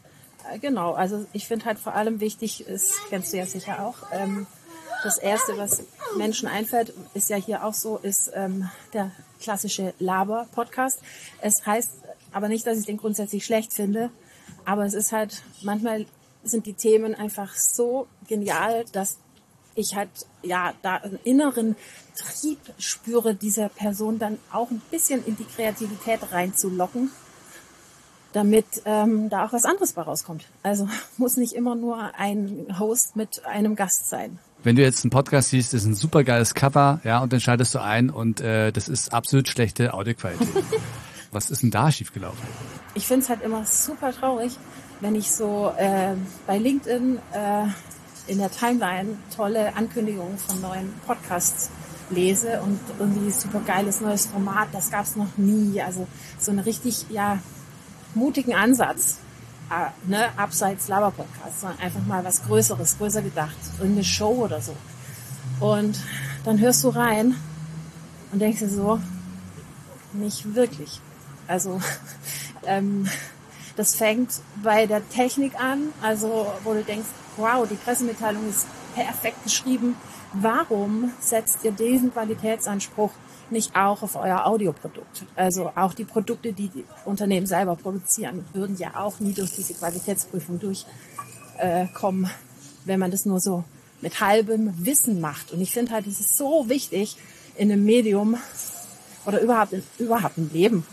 Äh, 0.53 0.59
genau, 0.59 0.93
also 0.93 1.27
ich 1.33 1.47
finde 1.47 1.65
halt 1.67 1.79
vor 1.79 1.95
allem 1.95 2.21
wichtig, 2.21 2.67
ist, 2.67 2.93
kennst 3.09 3.33
du 3.33 3.39
ja 3.39 3.47
sicher 3.47 3.85
auch, 3.85 3.97
ähm, 4.13 4.47
das 5.03 5.19
Erste, 5.19 5.59
was 5.59 5.83
Menschen 6.17 6.49
einfällt, 6.49 6.95
ist 7.13 7.29
ja 7.29 7.37
hier 7.37 7.65
auch 7.65 7.75
so, 7.75 7.99
ist 7.99 8.31
ähm, 8.35 8.71
der 8.95 9.11
klassische 9.41 9.93
Laber-Podcast. 9.99 11.01
Es 11.43 11.67
heißt 11.67 11.91
aber 12.33 12.49
nicht, 12.49 12.67
dass 12.67 12.79
ich 12.79 12.87
den 12.87 12.97
grundsätzlich 12.97 13.45
schlecht 13.45 13.75
finde, 13.75 14.11
aber 14.65 14.87
es 14.87 14.95
ist 14.95 15.13
halt, 15.13 15.43
manchmal 15.63 16.07
sind 16.43 16.65
die 16.67 16.73
Themen 16.73 17.15
einfach 17.15 17.55
so 17.55 18.07
genial, 18.29 18.85
dass 18.93 19.19
ich 19.75 19.95
halt 19.95 20.11
ja 20.43 20.73
da 20.83 20.97
einen 20.97 21.19
inneren 21.25 21.77
Trieb 22.17 22.59
spüre, 22.79 23.35
dieser 23.35 23.69
Person 23.69 24.19
dann 24.19 24.39
auch 24.53 24.71
ein 24.71 24.83
bisschen 24.91 25.25
in 25.25 25.37
die 25.37 25.45
Kreativität 25.45 26.21
reinzulocken, 26.33 27.11
damit 28.33 28.67
ähm, 28.85 29.29
da 29.31 29.47
auch 29.47 29.53
was 29.53 29.65
anderes 29.65 29.93
bei 29.93 30.03
rauskommt. 30.03 30.45
Also 30.63 30.89
muss 31.17 31.37
nicht 31.37 31.53
immer 31.53 31.75
nur 31.75 32.15
ein 32.17 32.67
Host 32.79 33.17
mit 33.17 33.45
einem 33.47 33.77
Gast 33.77 34.09
sein. 34.09 34.39
Wenn 34.63 34.77
du 34.77 34.83
jetzt 34.83 35.05
einen 35.05 35.11
Podcast 35.11 35.51
siehst, 35.51 35.75
ist 35.75 35.85
ein 35.85 35.95
super 35.95 36.25
geiles 36.25 36.55
Cover, 36.55 37.01
ja, 37.05 37.23
und 37.23 37.33
dann 37.33 37.41
schaltest 37.41 37.75
du 37.75 37.83
ein 37.83 38.09
und 38.09 38.41
äh, 38.41 38.73
das 38.73 38.89
ist 38.89 39.13
absolut 39.13 39.49
schlechte 39.49 39.93
Audioqualität. 39.93 40.49
was 41.33 41.51
ist 41.51 41.63
denn 41.63 41.71
da 41.71 41.91
schiefgelaufen? 41.91 42.41
Ich 42.95 43.07
finde 43.07 43.25
es 43.25 43.29
halt 43.29 43.43
immer 43.43 43.67
super 43.67 44.13
traurig, 44.13 44.57
wenn 45.01 45.15
ich 45.17 45.31
so 45.31 45.73
äh, 45.77 46.15
bei 46.47 46.59
LinkedIn 46.59 47.19
äh, 47.33 47.67
in 48.27 48.39
der 48.39 48.51
Timeline 48.51 49.19
tolle 49.35 49.75
Ankündigungen 49.77 50.39
von 50.39 50.61
neuen 50.61 50.93
Podcasts 51.07 51.71
lese 52.11 52.61
und 52.63 52.79
irgendwie 52.99 53.31
super 53.31 53.61
geiles 53.61 54.01
neues 54.01 54.27
Format, 54.27 54.69
das 54.73 54.91
gab 54.91 55.05
es 55.05 55.17
noch 55.17 55.37
nie. 55.37 55.81
Also 55.83 56.07
so 56.39 56.51
einen 56.51 56.61
richtig, 56.61 57.07
ja, 57.11 57.39
mutigen 58.15 58.55
Ansatz, 58.55 59.19
äh, 59.71 60.09
ne, 60.09 60.29
abseits 60.37 60.89
Laber-Podcast, 60.89 61.61
sondern 61.61 61.79
einfach 61.81 62.05
mal 62.07 62.25
was 62.25 62.45
Größeres, 62.45 62.99
größer 62.99 63.23
gedacht, 63.23 63.57
irgendeine 63.79 64.05
Show 64.05 64.45
oder 64.45 64.61
so. 64.61 64.75
Und 65.61 65.99
dann 66.45 66.59
hörst 66.61 66.85
du 66.85 66.89
rein 66.91 67.35
und 68.33 68.41
denkst 68.41 68.61
dir 68.61 68.69
so, 68.69 69.01
nicht 70.13 70.55
wirklich. 70.55 71.01
Also 71.47 71.81
ähm, 72.67 73.09
das 73.77 73.97
fängt 73.97 74.31
bei 74.63 74.87
der 74.87 75.09
Technik 75.09 75.59
an, 75.61 75.93
also 76.01 76.47
wo 76.63 76.75
du 76.75 76.83
denkst, 76.83 77.09
wow, 77.37 77.67
die 77.69 77.75
Pressemitteilung 77.75 78.49
ist 78.49 78.67
perfekt 78.95 79.43
geschrieben. 79.43 79.97
Warum 80.33 81.13
setzt 81.21 81.65
ihr 81.65 81.73
diesen 81.73 82.13
Qualitätsanspruch 82.13 83.11
nicht 83.51 83.77
auch 83.77 84.03
auf 84.03 84.17
euer 84.17 84.47
Audioprodukt? 84.47 85.25
Also 85.37 85.73
auch 85.75 85.95
die 85.95 86.05
Produkte, 86.05 86.53
die 86.53 86.69
die 86.69 86.85
Unternehmen 87.05 87.47
selber 87.47 87.77
produzieren, 87.77 88.45
würden 88.53 88.77
ja 88.77 88.97
auch 88.97 89.21
nie 89.21 89.33
durch 89.33 89.53
diese 89.53 89.75
Qualitätsprüfung 89.75 90.61
durchkommen, 90.61 92.25
äh, 92.25 92.29
wenn 92.85 93.01
man 93.01 93.11
das 93.11 93.27
nur 93.27 93.41
so 93.41 93.65
mit 94.01 94.21
halbem 94.21 94.73
Wissen 94.85 95.21
macht. 95.21 95.53
Und 95.53 95.61
ich 95.61 95.73
finde 95.73 95.93
halt, 95.93 96.07
es 96.07 96.21
ist 96.21 96.37
so 96.37 96.69
wichtig 96.69 97.17
in 97.57 97.71
einem 97.71 97.85
Medium 97.85 98.37
oder 99.25 99.41
überhaupt, 99.41 99.73
in, 99.73 99.83
überhaupt 99.99 100.37
im 100.37 100.51
Leben, 100.53 100.87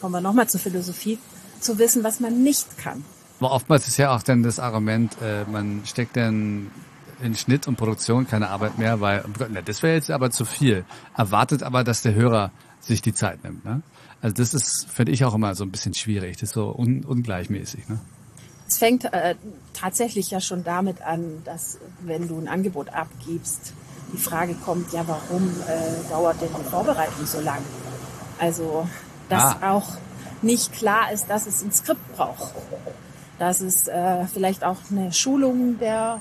kommen 0.00 0.14
wir 0.14 0.20
nochmal 0.20 0.48
zur 0.48 0.60
Philosophie, 0.60 1.18
zu 1.64 1.78
wissen, 1.78 2.04
was 2.04 2.20
man 2.20 2.42
nicht 2.42 2.78
kann. 2.78 3.04
Aber 3.40 3.52
oftmals 3.52 3.88
ist 3.88 3.96
ja 3.96 4.14
auch 4.14 4.22
dann 4.22 4.42
das 4.42 4.58
Argument, 4.58 5.16
äh, 5.20 5.44
man 5.44 5.82
steckt 5.84 6.16
dann 6.16 6.70
in 7.22 7.36
Schnitt 7.36 7.66
und 7.66 7.76
Produktion 7.76 8.26
keine 8.26 8.48
Arbeit 8.48 8.78
mehr, 8.78 9.00
weil 9.00 9.24
na, 9.50 9.62
das 9.62 9.82
wäre 9.82 9.94
jetzt 9.94 10.10
aber 10.10 10.30
zu 10.30 10.44
viel. 10.44 10.84
Erwartet 11.16 11.62
aber, 11.62 11.84
dass 11.84 12.02
der 12.02 12.14
Hörer 12.14 12.50
sich 12.80 13.02
die 13.02 13.14
Zeit 13.14 13.44
nimmt. 13.44 13.64
Ne? 13.64 13.82
Also 14.20 14.36
das 14.36 14.54
ist, 14.54 14.86
finde 14.90 15.12
ich 15.12 15.24
auch 15.24 15.34
immer 15.34 15.54
so 15.54 15.64
ein 15.64 15.70
bisschen 15.70 15.94
schwierig. 15.94 16.36
Das 16.36 16.50
ist 16.50 16.54
so 16.54 16.74
un 16.74 17.04
ungleichmäßig. 17.04 17.88
Ne? 17.88 17.98
Es 18.66 18.78
fängt 18.78 19.04
äh, 19.04 19.34
tatsächlich 19.72 20.30
ja 20.30 20.40
schon 20.40 20.64
damit 20.64 21.02
an, 21.02 21.42
dass 21.44 21.78
wenn 22.02 22.28
du 22.28 22.38
ein 22.38 22.48
Angebot 22.48 22.88
abgibst, 22.90 23.72
die 24.12 24.18
Frage 24.18 24.54
kommt, 24.54 24.92
ja, 24.92 25.06
warum 25.06 25.48
äh, 25.66 26.10
dauert 26.10 26.40
denn 26.40 26.48
die 26.58 26.70
Vorbereitung 26.70 27.26
so 27.26 27.40
lang? 27.40 27.62
Also, 28.38 28.88
dass 29.28 29.42
ah. 29.42 29.72
auch 29.72 29.96
nicht 30.44 30.72
klar 30.72 31.10
ist, 31.12 31.28
dass 31.28 31.46
es 31.46 31.62
ein 31.62 31.72
Skript 31.72 32.16
braucht 32.16 32.54
dass 33.38 33.60
es 33.60 33.88
äh, 33.88 34.26
vielleicht 34.26 34.64
auch 34.64 34.78
eine 34.90 35.12
Schulung 35.12 35.78
der 35.78 36.20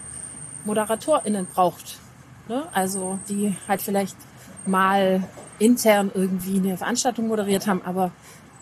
ModeratorInnen 0.66 1.46
braucht. 1.46 2.00
Ne? 2.48 2.64
Also 2.74 3.20
die 3.30 3.56
halt 3.68 3.82
vielleicht 3.82 4.18
mal 4.66 5.24
intern 5.60 6.12
irgendwie 6.14 6.58
eine 6.58 6.78
Veranstaltung 6.78 7.28
moderiert 7.28 7.68
haben, 7.68 7.82
aber 7.84 8.12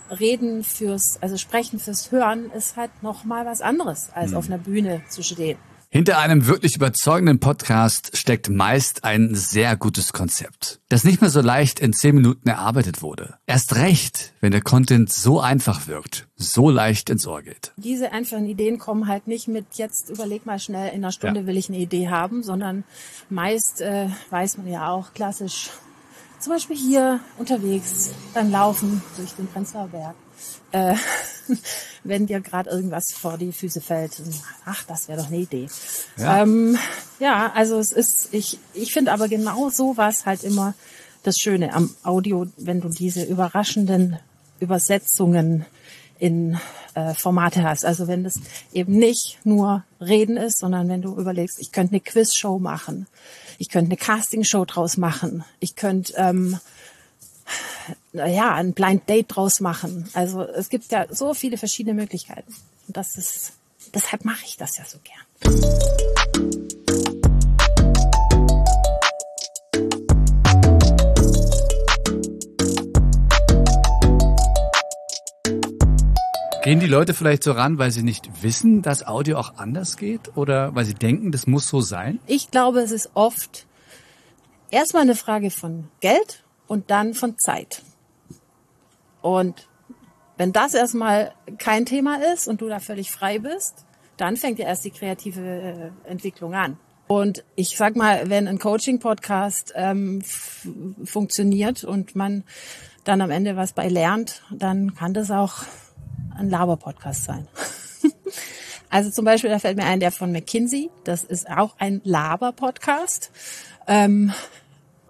Reden 0.09 0.63
fürs, 0.63 1.21
also 1.21 1.37
Sprechen 1.37 1.79
fürs 1.79 2.11
Hören 2.11 2.51
ist 2.51 2.75
halt 2.75 2.91
noch 3.01 3.23
mal 3.23 3.45
was 3.45 3.61
anderes, 3.61 4.09
als 4.13 4.33
auf 4.33 4.47
einer 4.47 4.57
Bühne 4.57 5.01
zu 5.09 5.23
stehen. 5.23 5.57
Hinter 5.93 6.19
einem 6.19 6.47
wirklich 6.47 6.77
überzeugenden 6.77 7.41
Podcast 7.41 8.15
steckt 8.15 8.47
meist 8.47 9.03
ein 9.03 9.35
sehr 9.35 9.75
gutes 9.75 10.13
Konzept, 10.13 10.79
das 10.87 11.03
nicht 11.03 11.19
mehr 11.19 11.29
so 11.29 11.41
leicht 11.41 11.81
in 11.81 11.91
zehn 11.91 12.15
Minuten 12.15 12.47
erarbeitet 12.47 13.01
wurde. 13.01 13.35
Erst 13.45 13.75
recht, 13.75 14.31
wenn 14.39 14.53
der 14.53 14.61
Content 14.61 15.11
so 15.11 15.41
einfach 15.41 15.87
wirkt, 15.87 16.29
so 16.37 16.69
leicht 16.69 17.09
ins 17.09 17.27
Ohr 17.27 17.41
geht. 17.41 17.73
Diese 17.75 18.13
einfachen 18.13 18.45
Ideen 18.45 18.79
kommen 18.79 19.09
halt 19.09 19.27
nicht 19.27 19.49
mit 19.49 19.65
jetzt 19.73 20.09
überleg 20.09 20.45
mal 20.45 20.59
schnell, 20.59 20.87
in 20.93 21.03
einer 21.03 21.11
Stunde 21.11 21.41
Ja. 21.41 21.45
will 21.45 21.57
ich 21.57 21.67
eine 21.67 21.79
Idee 21.79 22.07
haben, 22.07 22.41
sondern 22.41 22.85
meist 23.29 23.81
äh, 23.81 24.07
weiß 24.29 24.59
man 24.59 24.69
ja 24.69 24.89
auch 24.91 25.13
klassisch, 25.13 25.71
zum 26.39 26.53
Beispiel 26.53 26.77
hier 26.77 27.19
unterwegs 27.37 28.11
beim 28.33 28.49
Laufen 28.49 29.03
durch 29.17 29.33
den 29.33 29.47
Prenzlauer 29.47 29.89
Berg. 29.89 30.15
Äh, 30.71 30.95
wenn 32.03 32.27
dir 32.27 32.41
gerade 32.41 32.69
irgendwas 32.69 33.11
vor 33.11 33.37
die 33.37 33.51
Füße 33.51 33.81
fällt, 33.81 34.21
ach, 34.65 34.83
das 34.85 35.07
wäre 35.07 35.19
doch 35.19 35.27
eine 35.27 35.37
Idee. 35.37 35.67
Ja. 36.17 36.43
Ähm, 36.43 36.77
ja, 37.19 37.51
also 37.53 37.77
es 37.77 37.91
ist, 37.91 38.33
ich, 38.33 38.59
ich 38.73 38.93
finde 38.93 39.11
aber 39.11 39.27
genau 39.27 39.69
sowas 39.69 40.25
halt 40.25 40.43
immer 40.43 40.73
das 41.23 41.37
Schöne 41.37 41.73
am 41.73 41.93
Audio, 42.03 42.47
wenn 42.57 42.81
du 42.81 42.89
diese 42.89 43.23
überraschenden 43.23 44.17
Übersetzungen 44.59 45.65
in 46.19 46.57
äh, 46.93 47.13
Formate 47.13 47.63
hast. 47.63 47.83
Also 47.85 48.07
wenn 48.07 48.23
das 48.23 48.39
eben 48.73 48.93
nicht 48.93 49.39
nur 49.43 49.83
Reden 49.99 50.37
ist, 50.37 50.59
sondern 50.59 50.87
wenn 50.87 51.01
du 51.01 51.15
überlegst, 51.15 51.59
ich 51.59 51.71
könnte 51.71 51.93
eine 51.93 51.99
Quizshow 51.99 52.59
machen, 52.59 53.07
ich 53.57 53.69
könnte 53.69 53.89
eine 53.89 53.97
Castingshow 53.97 54.65
draus 54.65 54.97
machen, 54.97 55.43
ich 55.59 55.75
könnte 55.75 56.13
ähm, 56.17 56.59
ja 58.13 58.53
ein 58.55 58.73
Blind 58.73 59.07
Date 59.09 59.35
draus 59.35 59.59
machen. 59.59 60.09
Also 60.13 60.41
es 60.43 60.69
gibt 60.69 60.91
ja 60.91 61.05
so 61.09 61.33
viele 61.33 61.57
verschiedene 61.57 61.93
Möglichkeiten. 61.93 62.53
Und 62.87 62.97
das 62.97 63.17
ist 63.17 63.53
deshalb 63.93 64.25
mache 64.25 64.43
ich 64.45 64.57
das 64.57 64.77
ja 64.77 64.85
so 64.85 64.97
gern. 65.03 65.21
Gehen 76.63 76.79
die 76.79 76.85
Leute 76.85 77.15
vielleicht 77.15 77.43
so 77.43 77.53
ran, 77.53 77.79
weil 77.79 77.89
sie 77.89 78.03
nicht 78.03 78.43
wissen, 78.43 78.83
dass 78.83 79.05
Audio 79.07 79.39
auch 79.39 79.55
anders 79.55 79.97
geht? 79.97 80.37
Oder 80.37 80.75
weil 80.75 80.85
sie 80.85 80.93
denken, 80.93 81.31
das 81.31 81.47
muss 81.47 81.67
so 81.67 81.81
sein? 81.81 82.19
Ich 82.27 82.51
glaube, 82.51 82.81
es 82.81 82.91
ist 82.91 83.09
oft 83.15 83.65
erstmal 84.69 85.01
eine 85.01 85.15
Frage 85.15 85.49
von 85.49 85.87
Geld 86.01 86.43
und 86.71 86.89
dann 86.89 87.13
von 87.13 87.37
Zeit. 87.37 87.83
Und 89.21 89.67
wenn 90.37 90.53
das 90.53 90.73
erstmal 90.73 91.33
kein 91.57 91.85
Thema 91.85 92.23
ist 92.33 92.47
und 92.47 92.61
du 92.61 92.69
da 92.69 92.79
völlig 92.79 93.11
frei 93.11 93.39
bist, 93.39 93.85
dann 94.15 94.37
fängt 94.37 94.57
ja 94.57 94.67
erst 94.67 94.85
die 94.85 94.91
kreative 94.91 95.91
äh, 96.05 96.09
Entwicklung 96.09 96.53
an. 96.55 96.77
Und 97.07 97.43
ich 97.57 97.75
sag 97.75 97.97
mal, 97.97 98.29
wenn 98.29 98.47
ein 98.47 98.57
Coaching-Podcast 98.57 99.73
ähm, 99.75 100.21
funktioniert 101.03 101.83
und 101.83 102.15
man 102.15 102.45
dann 103.03 103.19
am 103.19 103.31
Ende 103.31 103.57
was 103.57 103.73
bei 103.73 103.89
lernt, 103.89 104.41
dann 104.49 104.95
kann 104.95 105.13
das 105.13 105.29
auch 105.29 105.55
ein 106.37 106.49
Laber-Podcast 106.49 107.25
sein. 107.25 107.49
Also 108.93 109.09
zum 109.09 109.23
Beispiel, 109.23 109.49
da 109.49 109.57
fällt 109.57 109.77
mir 109.77 109.85
ein, 109.85 110.01
der 110.01 110.11
von 110.11 110.33
McKinsey. 110.33 110.89
Das 111.05 111.23
ist 111.23 111.49
auch 111.49 111.75
ein 111.79 112.01
Laber-Podcast. 112.03 113.31
Ähm, 113.87 114.33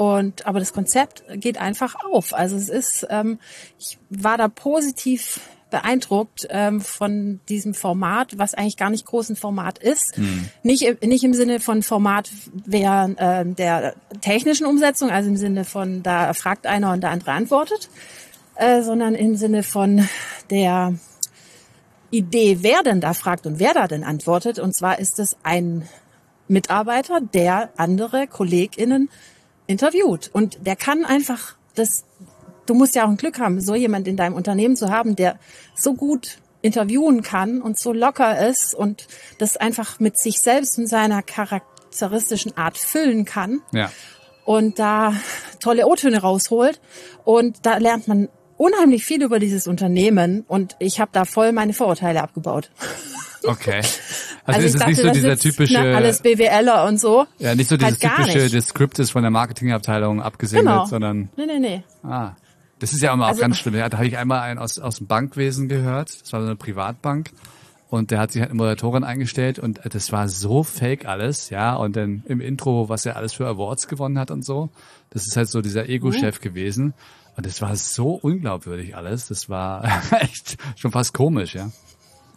und 0.01 0.47
aber 0.47 0.57
das 0.59 0.73
Konzept 0.73 1.23
geht 1.35 1.59
einfach 1.59 1.93
auf. 2.11 2.33
Also 2.33 2.55
es 2.55 2.69
ist, 2.69 3.05
ähm, 3.11 3.37
ich 3.77 3.99
war 4.09 4.35
da 4.37 4.47
positiv 4.47 5.39
beeindruckt 5.69 6.47
ähm, 6.49 6.81
von 6.81 7.39
diesem 7.49 7.75
Format, 7.75 8.37
was 8.39 8.55
eigentlich 8.55 8.77
gar 8.77 8.89
nicht 8.89 9.05
groß 9.05 9.29
ein 9.29 9.35
Format 9.35 9.77
ist. 9.77 10.17
Nicht, 10.63 10.81
im- 10.81 11.07
nicht 11.07 11.23
im 11.23 11.35
Sinne 11.35 11.59
von 11.59 11.83
Format 11.83 12.31
während 12.51 13.17
ähm, 13.21 13.55
der 13.55 13.93
technischen 14.21 14.65
Umsetzung, 14.65 15.11
also 15.11 15.29
im 15.29 15.37
Sinne 15.37 15.63
von 15.65 16.01
da 16.01 16.33
fragt 16.33 16.65
einer 16.65 16.91
und 16.93 17.01
der 17.01 17.11
andere 17.11 17.31
antwortet, 17.33 17.89
äh, 18.55 18.81
sondern 18.81 19.13
im 19.13 19.35
Sinne 19.35 19.61
von 19.61 20.09
der 20.49 20.95
Idee, 22.09 22.57
wer 22.61 22.81
denn 22.83 23.01
da 23.01 23.13
fragt 23.13 23.45
und 23.45 23.59
wer 23.59 23.73
da 23.75 23.87
denn 23.87 24.03
antwortet. 24.03 24.57
Und 24.57 24.75
zwar 24.75 24.97
ist 24.97 25.19
es 25.19 25.37
ein 25.43 25.87
Mitarbeiter, 26.47 27.21
der 27.21 27.69
andere 27.77 28.25
KollegInnen 28.27 29.09
interviewt. 29.71 30.29
Und 30.33 30.65
der 30.67 30.75
kann 30.75 31.05
einfach 31.05 31.55
das, 31.75 32.03
du 32.65 32.73
musst 32.73 32.95
ja 32.95 33.05
auch 33.05 33.09
ein 33.09 33.17
Glück 33.17 33.39
haben, 33.39 33.61
so 33.61 33.73
jemand 33.75 34.07
in 34.07 34.17
deinem 34.17 34.35
Unternehmen 34.35 34.75
zu 34.75 34.89
haben, 34.89 35.15
der 35.15 35.39
so 35.75 35.93
gut 35.93 36.37
interviewen 36.61 37.23
kann 37.23 37.61
und 37.61 37.79
so 37.79 37.91
locker 37.91 38.47
ist 38.47 38.75
und 38.75 39.07
das 39.39 39.57
einfach 39.57 39.99
mit 39.99 40.19
sich 40.19 40.37
selbst 40.39 40.77
und 40.77 40.85
seiner 40.87 41.23
charakteristischen 41.23 42.55
Art 42.55 42.77
füllen 42.77 43.25
kann 43.25 43.61
Ja. 43.71 43.91
und 44.45 44.77
da 44.77 45.15
tolle 45.59 45.87
O-Töne 45.87 46.21
rausholt. 46.21 46.79
Und 47.23 47.65
da 47.65 47.77
lernt 47.77 48.07
man 48.07 48.29
unheimlich 48.61 49.05
viel 49.05 49.23
über 49.23 49.39
dieses 49.39 49.67
Unternehmen 49.67 50.43
und 50.47 50.75
ich 50.79 50.99
habe 50.99 51.09
da 51.13 51.25
voll 51.25 51.51
meine 51.51 51.73
Vorurteile 51.73 52.21
abgebaut. 52.21 52.69
Okay. 53.43 53.81
Also, 54.43 54.61
ist 54.61 54.73
ich 54.75 54.81
es 54.81 54.87
nicht 54.87 54.97
so 55.01 55.09
dieser 55.11 55.29
sitzt, 55.37 55.43
typische, 55.43 55.79
ne, 55.79 55.95
alles 55.95 56.19
BWLer 56.21 56.85
und 56.87 56.99
so. 56.99 57.27
ja, 57.37 57.53
nicht 57.53 57.69
so 57.69 57.77
dieses 57.77 58.01
halt 58.01 58.15
typische, 58.17 58.39
nicht. 58.39 58.99
ist 58.99 59.11
von 59.11 59.21
der 59.21 59.29
Marketingabteilung 59.29 60.19
abgesegnet, 60.19 60.65
Genau. 60.73 60.85
sondern, 60.87 61.29
Nee, 61.37 61.45
nee, 61.45 61.59
nee. 61.59 61.83
ah. 62.03 62.31
Das 62.79 62.91
ist 62.91 63.03
ja 63.03 63.13
immer 63.13 63.25
auch 63.25 63.29
Also- 63.29 63.41
ganz 63.41 63.57
schlimm. 63.57 63.75
Ja, 63.75 63.87
da 63.87 63.97
habe 63.97 64.07
ich 64.07 64.17
einmal 64.17 64.41
einen 64.41 64.57
aus, 64.59 64.79
aus 64.79 64.95
dem 64.97 65.05
Bankwesen 65.05 65.69
gehört. 65.69 66.09
Das 66.23 66.33
war 66.33 66.41
so 66.41 66.47
eine 66.47 66.55
Privatbank. 66.55 67.29
Und 67.87 68.09
der 68.09 68.19
hat 68.19 68.31
sich 68.31 68.41
halt 68.41 68.49
eine 68.49 68.57
Moderatorin 68.57 69.03
eingestellt 69.03 69.59
und 69.59 69.79
das 69.83 70.11
war 70.11 70.27
so 70.27 70.63
fake 70.63 71.05
alles, 71.05 71.51
ja. 71.51 71.75
Und 71.75 71.95
dann 71.95 72.23
im 72.27 72.41
Intro, 72.41 72.89
was 72.89 73.05
er 73.05 73.15
alles 73.15 73.33
für 73.33 73.45
Awards 73.45 73.87
gewonnen 73.87 74.17
hat 74.17 74.31
und 74.31 74.43
so. 74.43 74.69
Das 75.11 75.27
ist 75.27 75.37
halt 75.37 75.49
so 75.49 75.61
dieser 75.61 75.87
Ego-Chef 75.87 76.39
Mhm. 76.39 76.43
gewesen. 76.43 76.93
Und 77.37 77.45
das 77.45 77.61
war 77.61 77.75
so 77.75 78.13
unglaubwürdig 78.13 78.95
alles. 78.95 79.27
Das 79.27 79.49
war 79.49 79.83
echt 80.19 80.57
schon 80.75 80.91
fast 80.91 81.13
komisch, 81.13 81.55
ja. 81.55 81.71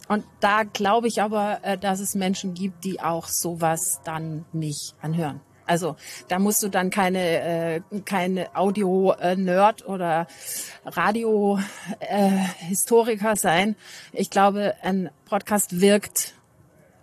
Und 0.07 0.23
da 0.39 0.63
glaube 0.63 1.07
ich 1.07 1.21
aber, 1.21 1.59
äh, 1.63 1.77
dass 1.77 1.99
es 1.99 2.15
Menschen 2.15 2.53
gibt, 2.53 2.83
die 2.83 3.01
auch 3.01 3.27
sowas 3.27 4.01
dann 4.03 4.45
nicht 4.53 4.95
anhören. 5.01 5.41
Also 5.67 5.95
da 6.27 6.37
musst 6.37 6.61
du 6.61 6.69
dann 6.69 6.91
keine, 6.91 7.19
äh, 7.19 7.81
keine 8.05 8.55
Audio-Nerd 8.55 9.87
oder 9.87 10.27
Radio-Historiker 10.85 13.35
sein. 13.35 13.75
Ich 14.11 14.29
glaube, 14.29 14.75
ein 14.83 15.09
Podcast 15.25 15.81
wirkt 15.81 16.35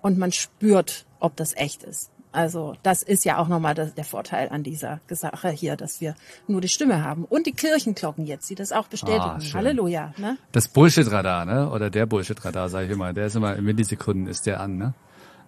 und 0.01 0.17
man 0.17 0.31
spürt, 0.31 1.07
ob 1.19 1.35
das 1.37 1.57
echt 1.57 1.83
ist. 1.83 2.13
Also 2.33 2.75
das 2.83 3.03
ist 3.03 3.25
ja 3.25 3.39
auch 3.39 3.49
nochmal 3.49 3.75
der, 3.75 4.05
Vorteil 4.05 4.49
an 4.49 4.63
dieser 4.63 5.01
Sache 5.09 5.51
hier, 5.51 5.77
dass 5.77 6.01
wir 6.01 6.15
nur 6.49 6.61
die 6.61 6.69
Stimme 6.69 7.05
haben. 7.05 7.25
Und 7.25 7.47
die 7.47 7.53
Kirchenglocken 7.53 8.27
jetzt, 8.27 8.49
die 8.49 8.55
das 8.55 8.73
auch 8.73 8.89
bestätigen. 8.89 9.21
Ah. 9.21 9.41
Halleluja. 9.53 10.15
Ne? 10.17 10.39
Das 10.51 10.69
Bullshit-Radar, 10.69 11.45
ne? 11.45 11.71
Oder 11.71 11.91
der 11.91 12.07
Bullshit-Radar, 12.07 12.71
sage 12.71 12.87
ich 12.87 12.93
immer. 12.93 13.13
Der 13.13 13.27
ist 13.27 13.37
immer 13.37 13.55
in 13.55 13.65
Millisekunden 13.65 14.27
ist 14.27 14.47
der 14.47 14.61
an, 14.61 14.79
ne? 14.79 14.95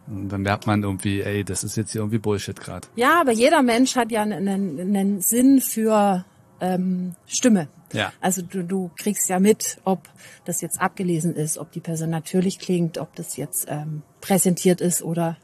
Und 0.07 0.29
dann 0.29 0.43
merkt 0.43 0.67
man 0.67 0.83
irgendwie, 0.83 1.23
ey, 1.23 1.45
das 1.45 1.65
ist 1.65 1.77
jetzt 1.77 1.93
hier 1.93 2.03
irgendwie 2.03 2.19
Bullshit 2.19 2.61
gerade. 2.61 2.87
Ja, 2.95 3.21
aber 3.21 3.33
jeder 3.33 3.63
Mensch 3.63 3.97
hat 3.97 4.11
ja 4.13 4.23
einen, 4.23 4.49
einen 4.49 5.21
Sinn 5.23 5.63
für 5.63 6.25
ähm, 6.61 7.15
Stimme. 7.27 7.69
Ja. 7.93 8.13
Also 8.21 8.43
du, 8.43 8.63
du 8.63 8.91
kriegst 8.97 9.29
ja 9.29 9.41
mit, 9.41 9.79
ob 9.85 10.09
das 10.45 10.61
jetzt 10.61 10.81
abgelesen 10.81 11.35
ist, 11.35 11.59
ob 11.59 11.73
die 11.73 11.81
Person 11.81 12.11
natürlich 12.11 12.59
klingt, 12.59 12.99
ob 12.99 13.15
das 13.15 13.37
jetzt 13.37 13.67
ähm, 13.69 14.03
präsentiert 14.21 14.81
ist 14.81 15.03
oder 15.03 15.37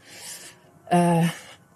äh, 0.90 1.25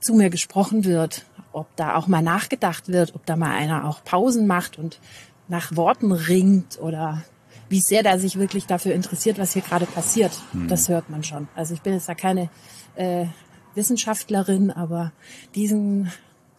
zu 0.01 0.15
mir 0.15 0.29
gesprochen 0.29 0.85
wird, 0.85 1.25
ob 1.53 1.75
da 1.77 1.95
auch 1.97 2.07
mal 2.07 2.23
nachgedacht 2.23 2.89
wird, 2.89 3.15
ob 3.15 3.25
da 3.27 3.37
mal 3.37 3.53
einer 3.53 3.89
auch 3.89 4.05
Pausen 4.05 4.47
macht 4.47 4.79
und 4.79 5.01
nach 5.49 5.75
Worten 5.77 6.13
ringt 6.13 6.79
oder 6.81 7.23
wie 7.69 7.81
sehr 7.81 8.03
der 8.03 8.19
sich 8.19 8.39
wirklich 8.39 8.67
dafür 8.67 8.95
interessiert, 8.95 9.39
was 9.39 9.55
hier 9.55 9.63
gerade 9.63 9.87
passiert. 9.87 10.33
Das 10.69 10.89
hört 10.89 11.09
man 11.11 11.25
schon. 11.25 11.49
Also 11.55 11.75
ich 11.75 11.81
bin 11.81 11.95
jetzt 11.95 12.09
da 12.09 12.15
keine 12.15 12.51
äh, 12.97 13.27
Wissenschaftlerin, 13.75 14.71
aber 14.71 15.13
diesen 15.55 16.13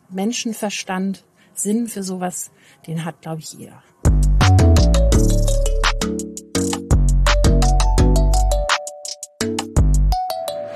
Menschenverstand, 0.09 1.23
Sinn 1.53 1.87
für 1.87 2.03
sowas, 2.03 2.51
den 2.87 3.05
hat, 3.05 3.21
glaube 3.21 3.41
ich, 3.41 3.53
jeder. 3.53 3.81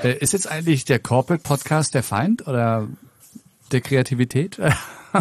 Äh, 0.02 0.18
ist 0.18 0.32
jetzt 0.32 0.50
eigentlich 0.50 0.84
der 0.84 0.98
Corporate 0.98 1.42
Podcast 1.42 1.94
der 1.94 2.02
Feind 2.02 2.46
oder 2.46 2.88
der 3.72 3.80
Kreativität? 3.80 4.58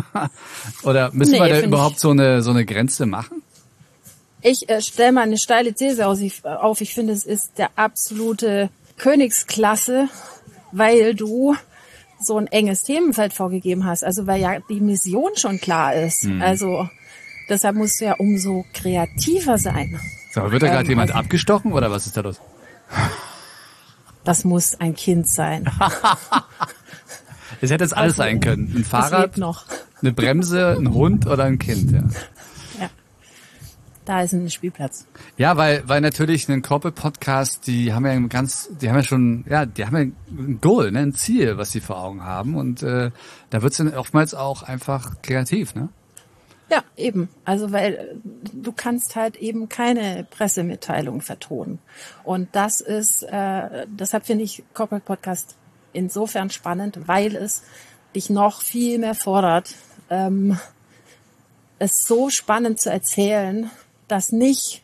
oder 0.83 1.11
müssen 1.13 1.31
Nee, 1.33 1.39
wir 1.39 1.49
da 1.49 1.61
überhaupt 1.61 1.95
ich- 1.95 2.01
so 2.01 2.11
eine, 2.11 2.41
so 2.41 2.51
eine 2.51 2.65
Grenze 2.65 3.05
machen? 3.05 3.41
Ich 4.41 4.69
äh, 4.69 4.81
stelle 4.81 5.11
mal 5.11 5.23
eine 5.23 5.37
steile 5.37 5.73
These 5.73 6.07
aus, 6.07 6.19
ich, 6.21 6.45
auf. 6.45 6.79
Ich 6.81 6.93
finde, 6.93 7.11
es 7.13 7.25
ist 7.25 7.57
der 7.57 7.71
absolute 7.75 8.69
Königsklasse, 8.97 10.07
weil 10.71 11.13
du 11.13 11.55
so 12.21 12.37
ein 12.37 12.47
enges 12.47 12.83
Themenfeld 12.83 13.33
vorgegeben 13.33 13.85
hast. 13.85 14.03
Also 14.03 14.27
weil 14.27 14.39
ja 14.41 14.59
die 14.69 14.79
Mission 14.79 15.31
schon 15.35 15.59
klar 15.59 15.93
ist. 15.93 16.23
Hm. 16.23 16.41
Also 16.41 16.87
deshalb 17.49 17.75
musst 17.75 17.99
du 17.99 18.05
ja 18.05 18.13
umso 18.13 18.65
kreativer 18.73 19.57
sein. 19.57 19.99
So, 20.33 20.49
wird 20.51 20.63
da 20.63 20.67
gerade 20.67 20.83
Ähm, 20.85 20.89
jemand 20.91 21.11
abgestochen 21.15 21.73
oder 21.73 21.91
was 21.91 22.05
ist 22.07 22.15
da 22.15 22.21
los? 22.21 22.39
Das 24.29 24.43
muss 24.43 24.79
ein 24.79 24.93
Kind 24.95 25.27
sein. 25.27 25.65
Es 27.61 27.71
hätte 27.71 27.83
jetzt 27.83 27.97
alles 27.97 28.15
sein 28.15 28.39
können. 28.39 28.71
Ein 28.73 28.83
Fahrrad, 28.85 29.35
eine 29.35 30.13
Bremse, 30.13 30.77
ein 30.77 30.93
Hund 30.93 31.25
oder 31.25 31.45
ein 31.45 31.57
Kind. 31.57 31.91
Ja. 31.91 32.03
Ja. 32.79 32.89
Da 34.05 34.21
ist 34.21 34.33
ein 34.33 34.49
Spielplatz. 34.51 35.07
Ja, 35.35 35.57
weil, 35.57 35.81
weil 35.87 35.99
natürlich 35.99 36.47
ein 36.47 36.61
Corporate 36.61 37.01
Podcast, 37.01 37.65
die 37.65 37.91
haben 37.91 38.05
ja 38.05 38.11
ein 38.11 38.29
ganz, 38.29 38.69
die 38.79 38.87
haben 38.87 38.97
ja 38.97 39.03
schon, 39.03 39.45
ja, 39.49 39.65
die 39.65 39.83
haben 39.83 39.97
ja 39.97 40.03
ein 40.03 40.61
Goal, 40.61 40.91
ne, 40.91 40.99
ein 40.99 41.15
Ziel, 41.15 41.57
was 41.57 41.71
sie 41.71 41.81
vor 41.81 41.99
Augen 42.01 42.23
haben 42.23 42.55
und 42.55 42.83
äh, 42.83 43.09
da 43.49 43.61
wird's 43.63 43.77
dann 43.77 43.91
oftmals 43.95 44.35
auch 44.35 44.61
einfach 44.61 45.23
kreativ, 45.23 45.73
ne? 45.73 45.89
Ja, 46.69 46.83
eben. 46.95 47.29
Also 47.45 47.71
weil 47.71 47.93
äh, 47.93 48.15
du 48.53 48.71
kannst 48.71 49.15
halt 49.15 49.37
eben 49.37 49.69
keine 49.69 50.25
Pressemitteilung 50.29 51.21
vertonen. 51.21 51.79
Und 52.23 52.49
das 52.53 52.81
ist, 52.81 53.23
äh, 53.23 53.87
deshalb 53.87 54.25
finde 54.25 54.43
ich 54.43 54.63
Corporate 54.73 55.05
Podcast 55.05 55.55
insofern 55.93 56.49
spannend, 56.49 57.07
weil 57.07 57.35
es 57.35 57.63
dich 58.15 58.29
noch 58.29 58.61
viel 58.61 58.99
mehr 58.99 59.15
fordert, 59.15 59.75
ähm, 60.09 60.59
es 61.79 62.05
so 62.05 62.29
spannend 62.29 62.79
zu 62.79 62.91
erzählen, 62.91 63.69
dass 64.07 64.31
nicht 64.31 64.83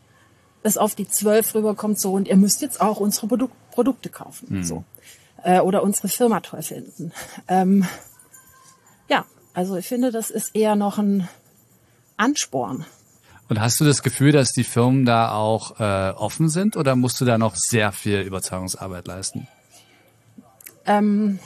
es 0.64 0.78
auf 0.78 0.96
die 0.96 1.08
zwölf 1.08 1.54
rüberkommt 1.54 2.00
so 2.00 2.14
und 2.14 2.28
ihr 2.28 2.38
müsst 2.38 2.62
jetzt 2.62 2.82
auch 2.82 3.00
unsere 3.00 3.28
Produ 3.28 3.50
Produkte 3.72 4.08
kaufen. 4.08 4.64
So. 4.64 4.86
Äh, 5.44 5.60
oder 5.60 5.84
unsere 5.84 6.08
Firma 6.08 6.40
toll 6.40 6.62
finden. 6.62 7.12
Ähm, 7.50 7.86
ja, 9.10 9.26
also 9.54 9.76
ich 9.76 9.86
finde, 9.86 10.12
das 10.12 10.30
ist 10.30 10.56
eher 10.56 10.78
noch 10.78 10.98
ein 10.98 11.28
Ansporn. 12.18 12.86
Und 13.48 13.62
hast 13.62 13.80
du 13.80 13.86
das 13.86 14.02
Gefühl, 14.02 14.32
dass 14.32 14.52
die 14.52 14.64
Firmen 14.64 15.06
da 15.06 15.32
auch 15.32 15.80
äh, 15.80 16.12
offen 16.12 16.50
sind 16.50 16.78
oder 16.78 16.96
musst 16.96 17.22
du 17.22 17.26
da 17.26 17.38
noch 17.38 17.56
sehr 17.56 17.92
viel 17.92 18.22
Überzeugungsarbeit 18.22 19.08
leisten? 19.08 19.48
Ähm, 20.86 21.40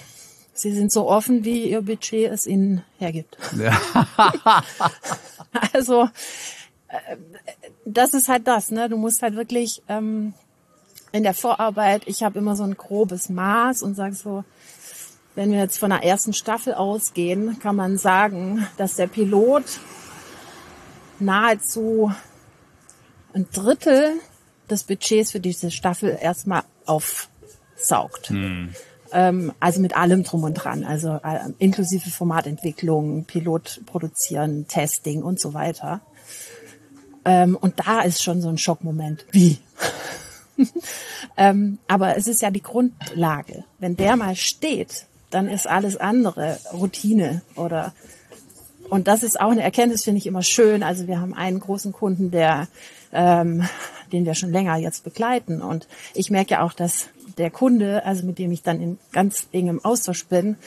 sie 0.54 0.72
sind 0.72 0.92
so 0.92 1.10
offen, 1.10 1.44
wie 1.44 1.70
ihr 1.70 1.82
Budget 1.82 2.32
es 2.32 2.46
ihnen 2.46 2.84
hergibt. 2.98 3.38
Ja. 3.58 4.64
Also 5.74 6.04
äh, 6.90 7.18
das 7.86 8.14
ist 8.14 8.28
halt 8.28 8.48
das, 8.48 8.70
ne? 8.70 8.88
Du 8.88 8.98
musst 8.98 9.24
halt 9.24 9.36
wirklich 9.36 9.82
ähm, 9.88 10.36
in 11.12 11.24
der 11.24 11.34
Vorarbeit, 11.34 12.04
ich 12.06 12.22
habe 12.22 12.38
immer 12.38 12.56
so 12.56 12.64
ein 12.64 12.78
grobes 12.78 13.30
Maß 13.30 13.82
und 13.82 13.96
sage 13.96 14.14
so, 14.14 14.44
wenn 15.36 15.52
wir 15.52 15.60
jetzt 15.60 15.80
von 15.80 15.90
der 15.90 16.04
ersten 16.04 16.34
Staffel 16.34 16.74
ausgehen, 16.74 17.60
kann 17.60 17.76
man 17.76 17.98
sagen, 17.98 18.68
dass 18.78 18.96
der 18.96 19.08
Pilot 19.08 19.64
nahezu 21.22 22.12
ein 23.34 23.48
Drittel 23.52 24.14
des 24.70 24.84
Budgets 24.84 25.32
für 25.32 25.40
diese 25.40 25.72
Staffel 25.72 26.18
erstmal 26.22 26.64
aufsaugt. 26.86 28.32
Ähm, 29.12 29.54
also 29.60 29.80
mit 29.80 29.96
allem 29.98 30.24
drum 30.24 30.44
und 30.44 30.54
dran, 30.54 30.84
also 30.84 31.20
äh, 31.24 31.40
inklusive 31.58 32.10
Formatentwicklung, 32.10 33.26
Pilot 33.26 33.82
produzieren, 33.86 34.68
Testing 34.68 35.24
und 35.24 35.40
so 35.40 35.54
weiter. 35.54 36.02
Ähm, 37.26 37.58
und 37.60 37.80
da 37.86 38.02
ist 38.02 38.24
schon 38.24 38.42
so 38.42 38.50
ein 38.50 38.58
Schockmoment. 38.58 39.26
Wie? 39.32 39.58
ähm, 41.38 41.80
aber 41.88 42.18
es 42.18 42.28
ist 42.28 42.42
ja 42.42 42.52
die 42.52 42.62
Grundlage. 42.62 43.64
Wenn 43.80 43.96
der 43.96 44.16
mal 44.16 44.36
steht, 44.36 45.06
dann 45.32 45.48
ist 45.48 45.68
alles 45.68 45.98
andere 45.98 46.60
Routine 46.74 47.42
oder 47.56 47.94
und 48.90 49.08
das 49.08 49.24
ist 49.24 49.40
auch 49.40 49.52
eine 49.52 49.62
Erkenntnis, 49.62 50.04
finde 50.04 50.18
ich 50.18 50.28
immer 50.28 50.44
schön. 50.44 50.84
Also 50.84 51.08
wir 51.08 51.22
haben 51.22 51.34
einen 51.34 51.60
großen 51.60 51.92
Kunden, 51.92 52.32
der, 52.32 52.68
ähm, 53.14 53.68
den 54.12 54.26
wir 54.26 54.34
schon 54.34 54.52
länger 54.52 54.78
jetzt 54.78 55.04
begleiten. 55.04 55.62
Und 55.62 55.88
ich 56.14 56.32
merke 56.32 56.52
ja 56.52 56.64
auch, 56.64 56.74
dass 56.74 57.08
der 57.38 57.52
Kunde, 57.52 58.06
also 58.06 58.26
mit 58.26 58.40
dem 58.40 58.52
ich 58.52 58.64
dann 58.64 58.82
in 58.82 58.98
ganz 59.12 59.48
engem 59.52 59.84
Austausch 59.84 60.26
bin, 60.26 60.58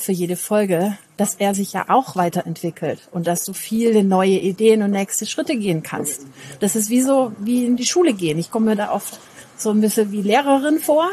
für 0.00 0.12
jede 0.12 0.36
Folge, 0.36 0.96
dass 1.18 1.34
er 1.34 1.54
sich 1.54 1.74
ja 1.74 1.84
auch 1.88 2.16
weiterentwickelt 2.16 3.08
und 3.12 3.26
dass 3.26 3.44
du 3.44 3.52
viele 3.52 4.02
neue 4.02 4.38
Ideen 4.38 4.82
und 4.82 4.92
nächste 4.92 5.26
Schritte 5.26 5.56
gehen 5.56 5.82
kannst. 5.82 6.26
Das 6.58 6.74
ist 6.74 6.88
wie 6.88 7.02
so, 7.02 7.32
wie 7.38 7.66
in 7.66 7.76
die 7.76 7.84
Schule 7.84 8.14
gehen. 8.14 8.38
Ich 8.38 8.50
komme 8.50 8.70
mir 8.70 8.76
da 8.76 8.92
oft 8.92 9.20
so 9.58 9.70
ein 9.70 9.82
bisschen 9.82 10.10
wie 10.10 10.22
Lehrerin 10.22 10.78
vor 10.78 11.08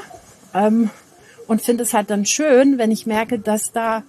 ähm, 0.54 0.90
und 1.48 1.62
finde 1.62 1.84
es 1.84 1.94
halt 1.94 2.10
dann 2.10 2.26
schön, 2.26 2.78
wenn 2.78 2.92
ich 2.92 3.06
merke, 3.06 3.40
dass 3.40 3.74
da 3.74 4.04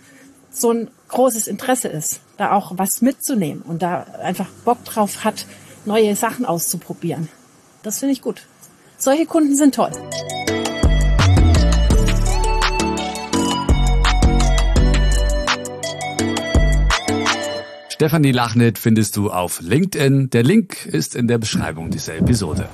so 0.50 0.72
ein 0.72 0.90
großes 1.08 1.46
Interesse 1.46 1.88
ist, 1.88 2.20
da 2.36 2.52
auch 2.52 2.72
was 2.76 3.02
mitzunehmen 3.02 3.62
und 3.62 3.82
da 3.82 4.06
einfach 4.22 4.48
Bock 4.64 4.84
drauf 4.84 5.24
hat, 5.24 5.46
neue 5.84 6.14
Sachen 6.16 6.44
auszuprobieren. 6.44 7.28
Das 7.82 8.00
finde 8.00 8.12
ich 8.12 8.22
gut. 8.22 8.42
Solche 8.98 9.26
Kunden 9.26 9.56
sind 9.56 9.74
toll. 9.74 9.92
Stefanie 17.98 18.30
Lachnit 18.30 18.78
findest 18.78 19.16
du 19.16 19.30
auf 19.30 19.60
LinkedIn. 19.60 20.30
Der 20.30 20.44
Link 20.44 20.86
ist 20.86 21.16
in 21.16 21.26
der 21.26 21.38
Beschreibung 21.38 21.90
dieser 21.90 22.16
Episode. 22.16 22.68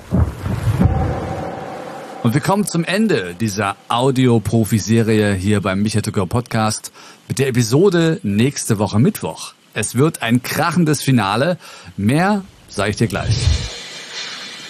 Und 2.25 2.33
wir 2.33 2.41
kommen 2.41 2.65
zum 2.67 2.85
Ende 2.85 3.35
dieser 3.39 3.77
Audio-Profi-Serie 3.89 5.35
hier 5.35 5.61
beim 5.61 5.83
Micha 5.83 6.01
Go 6.01 6.25
Podcast 6.25 6.91
mit 7.29 7.39
der 7.39 7.49
Episode 7.49 8.19
nächste 8.23 8.79
Woche 8.79 8.99
Mittwoch. 8.99 9.53
Es 9.75 9.95
wird 9.95 10.23
ein 10.23 10.43
krachendes 10.43 11.03
Finale. 11.03 11.59
Mehr 11.99 12.43
sage 12.67 12.89
ich 12.89 12.97
dir 12.97 13.09
gleich. 13.09 13.37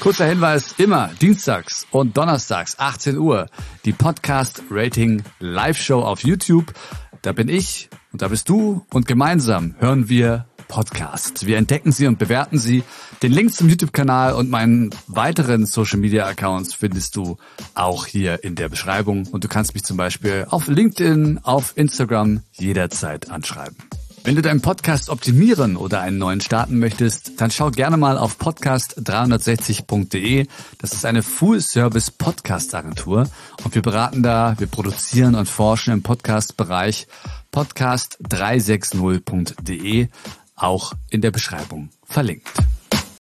Kurzer 0.00 0.26
Hinweis, 0.26 0.74
immer 0.78 1.10
dienstags 1.20 1.86
und 1.92 2.16
donnerstags 2.16 2.76
18 2.80 3.18
Uhr 3.18 3.46
die 3.84 3.92
Podcast 3.92 4.60
Rating 4.68 5.22
Live 5.38 5.80
Show 5.80 6.00
auf 6.00 6.24
YouTube. 6.24 6.74
Da 7.22 7.30
bin 7.30 7.48
ich 7.48 7.88
und 8.12 8.20
da 8.20 8.26
bist 8.26 8.48
du 8.48 8.84
und 8.92 9.06
gemeinsam 9.06 9.76
hören 9.78 10.08
wir 10.08 10.46
Podcast. 10.68 11.46
Wir 11.46 11.56
entdecken 11.56 11.92
sie 11.92 12.06
und 12.06 12.18
bewerten 12.18 12.58
sie. 12.58 12.82
Den 13.22 13.32
Link 13.32 13.54
zum 13.54 13.68
YouTube-Kanal 13.68 14.34
und 14.34 14.50
meinen 14.50 14.90
weiteren 15.06 15.66
Social-Media-Accounts 15.66 16.74
findest 16.74 17.16
du 17.16 17.36
auch 17.74 18.06
hier 18.06 18.44
in 18.44 18.54
der 18.54 18.68
Beschreibung. 18.68 19.26
Und 19.26 19.44
du 19.44 19.48
kannst 19.48 19.74
mich 19.74 19.84
zum 19.84 19.96
Beispiel 19.96 20.46
auf 20.50 20.68
LinkedIn, 20.68 21.40
auf 21.42 21.72
Instagram 21.76 22.42
jederzeit 22.52 23.30
anschreiben. 23.30 23.76
Wenn 24.26 24.36
du 24.36 24.42
deinen 24.42 24.62
Podcast 24.62 25.10
optimieren 25.10 25.76
oder 25.76 26.00
einen 26.00 26.16
neuen 26.16 26.40
starten 26.40 26.78
möchtest, 26.78 27.38
dann 27.42 27.50
schau 27.50 27.70
gerne 27.70 27.98
mal 27.98 28.16
auf 28.16 28.40
podcast360.de. 28.40 30.46
Das 30.78 30.94
ist 30.94 31.04
eine 31.04 31.22
Full-Service-Podcast-Agentur 31.22 33.28
und 33.62 33.74
wir 33.74 33.82
beraten 33.82 34.22
da, 34.22 34.54
wir 34.56 34.66
produzieren 34.66 35.34
und 35.34 35.46
forschen 35.46 35.92
im 35.92 36.02
Podcast-Bereich 36.02 37.06
podcast360.de, 37.52 40.08
auch 40.54 40.92
in 41.10 41.20
der 41.20 41.30
Beschreibung 41.30 41.90
verlinkt. 42.04 42.48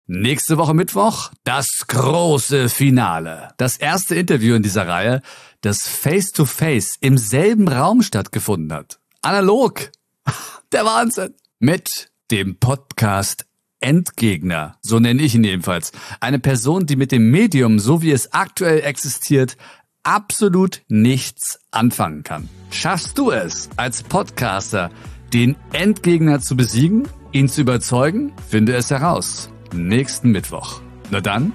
Nächste 0.06 0.58
Woche 0.58 0.74
Mittwoch 0.74 1.30
das 1.44 1.86
große 1.86 2.68
Finale. 2.68 3.50
Das 3.58 3.76
erste 3.76 4.16
Interview 4.16 4.56
in 4.56 4.62
dieser 4.62 4.88
Reihe, 4.88 5.22
das 5.60 5.86
face-to-face 5.86 6.96
im 7.00 7.16
selben 7.16 7.68
Raum 7.68 8.02
stattgefunden 8.02 8.72
hat. 8.72 8.98
Analog. 9.22 9.92
Der 10.72 10.84
Wahnsinn. 10.84 11.34
Mit 11.60 12.10
dem 12.30 12.58
Podcast 12.58 13.46
Endgegner, 13.80 14.76
so 14.82 14.98
nenne 14.98 15.22
ich 15.22 15.34
ihn 15.34 15.44
jedenfalls. 15.44 15.92
Eine 16.18 16.38
Person, 16.38 16.86
die 16.86 16.96
mit 16.96 17.12
dem 17.12 17.30
Medium, 17.30 17.78
so 17.78 18.02
wie 18.02 18.10
es 18.10 18.32
aktuell 18.32 18.80
existiert, 18.80 19.56
absolut 20.02 20.82
nichts 20.88 21.60
anfangen 21.70 22.22
kann. 22.22 22.48
Schaffst 22.70 23.16
du 23.16 23.30
es 23.30 23.70
als 23.76 24.02
Podcaster, 24.02 24.90
den 25.32 25.56
Endgegner 25.72 26.40
zu 26.40 26.56
besiegen, 26.56 27.08
ihn 27.32 27.48
zu 27.48 27.60
überzeugen? 27.62 28.32
Finde 28.48 28.74
es 28.74 28.90
heraus. 28.90 29.50
Nächsten 29.72 30.30
Mittwoch. 30.30 30.80
Na 31.10 31.20
dann, 31.20 31.52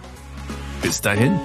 bis 0.81 1.01
dahin. 1.01 1.39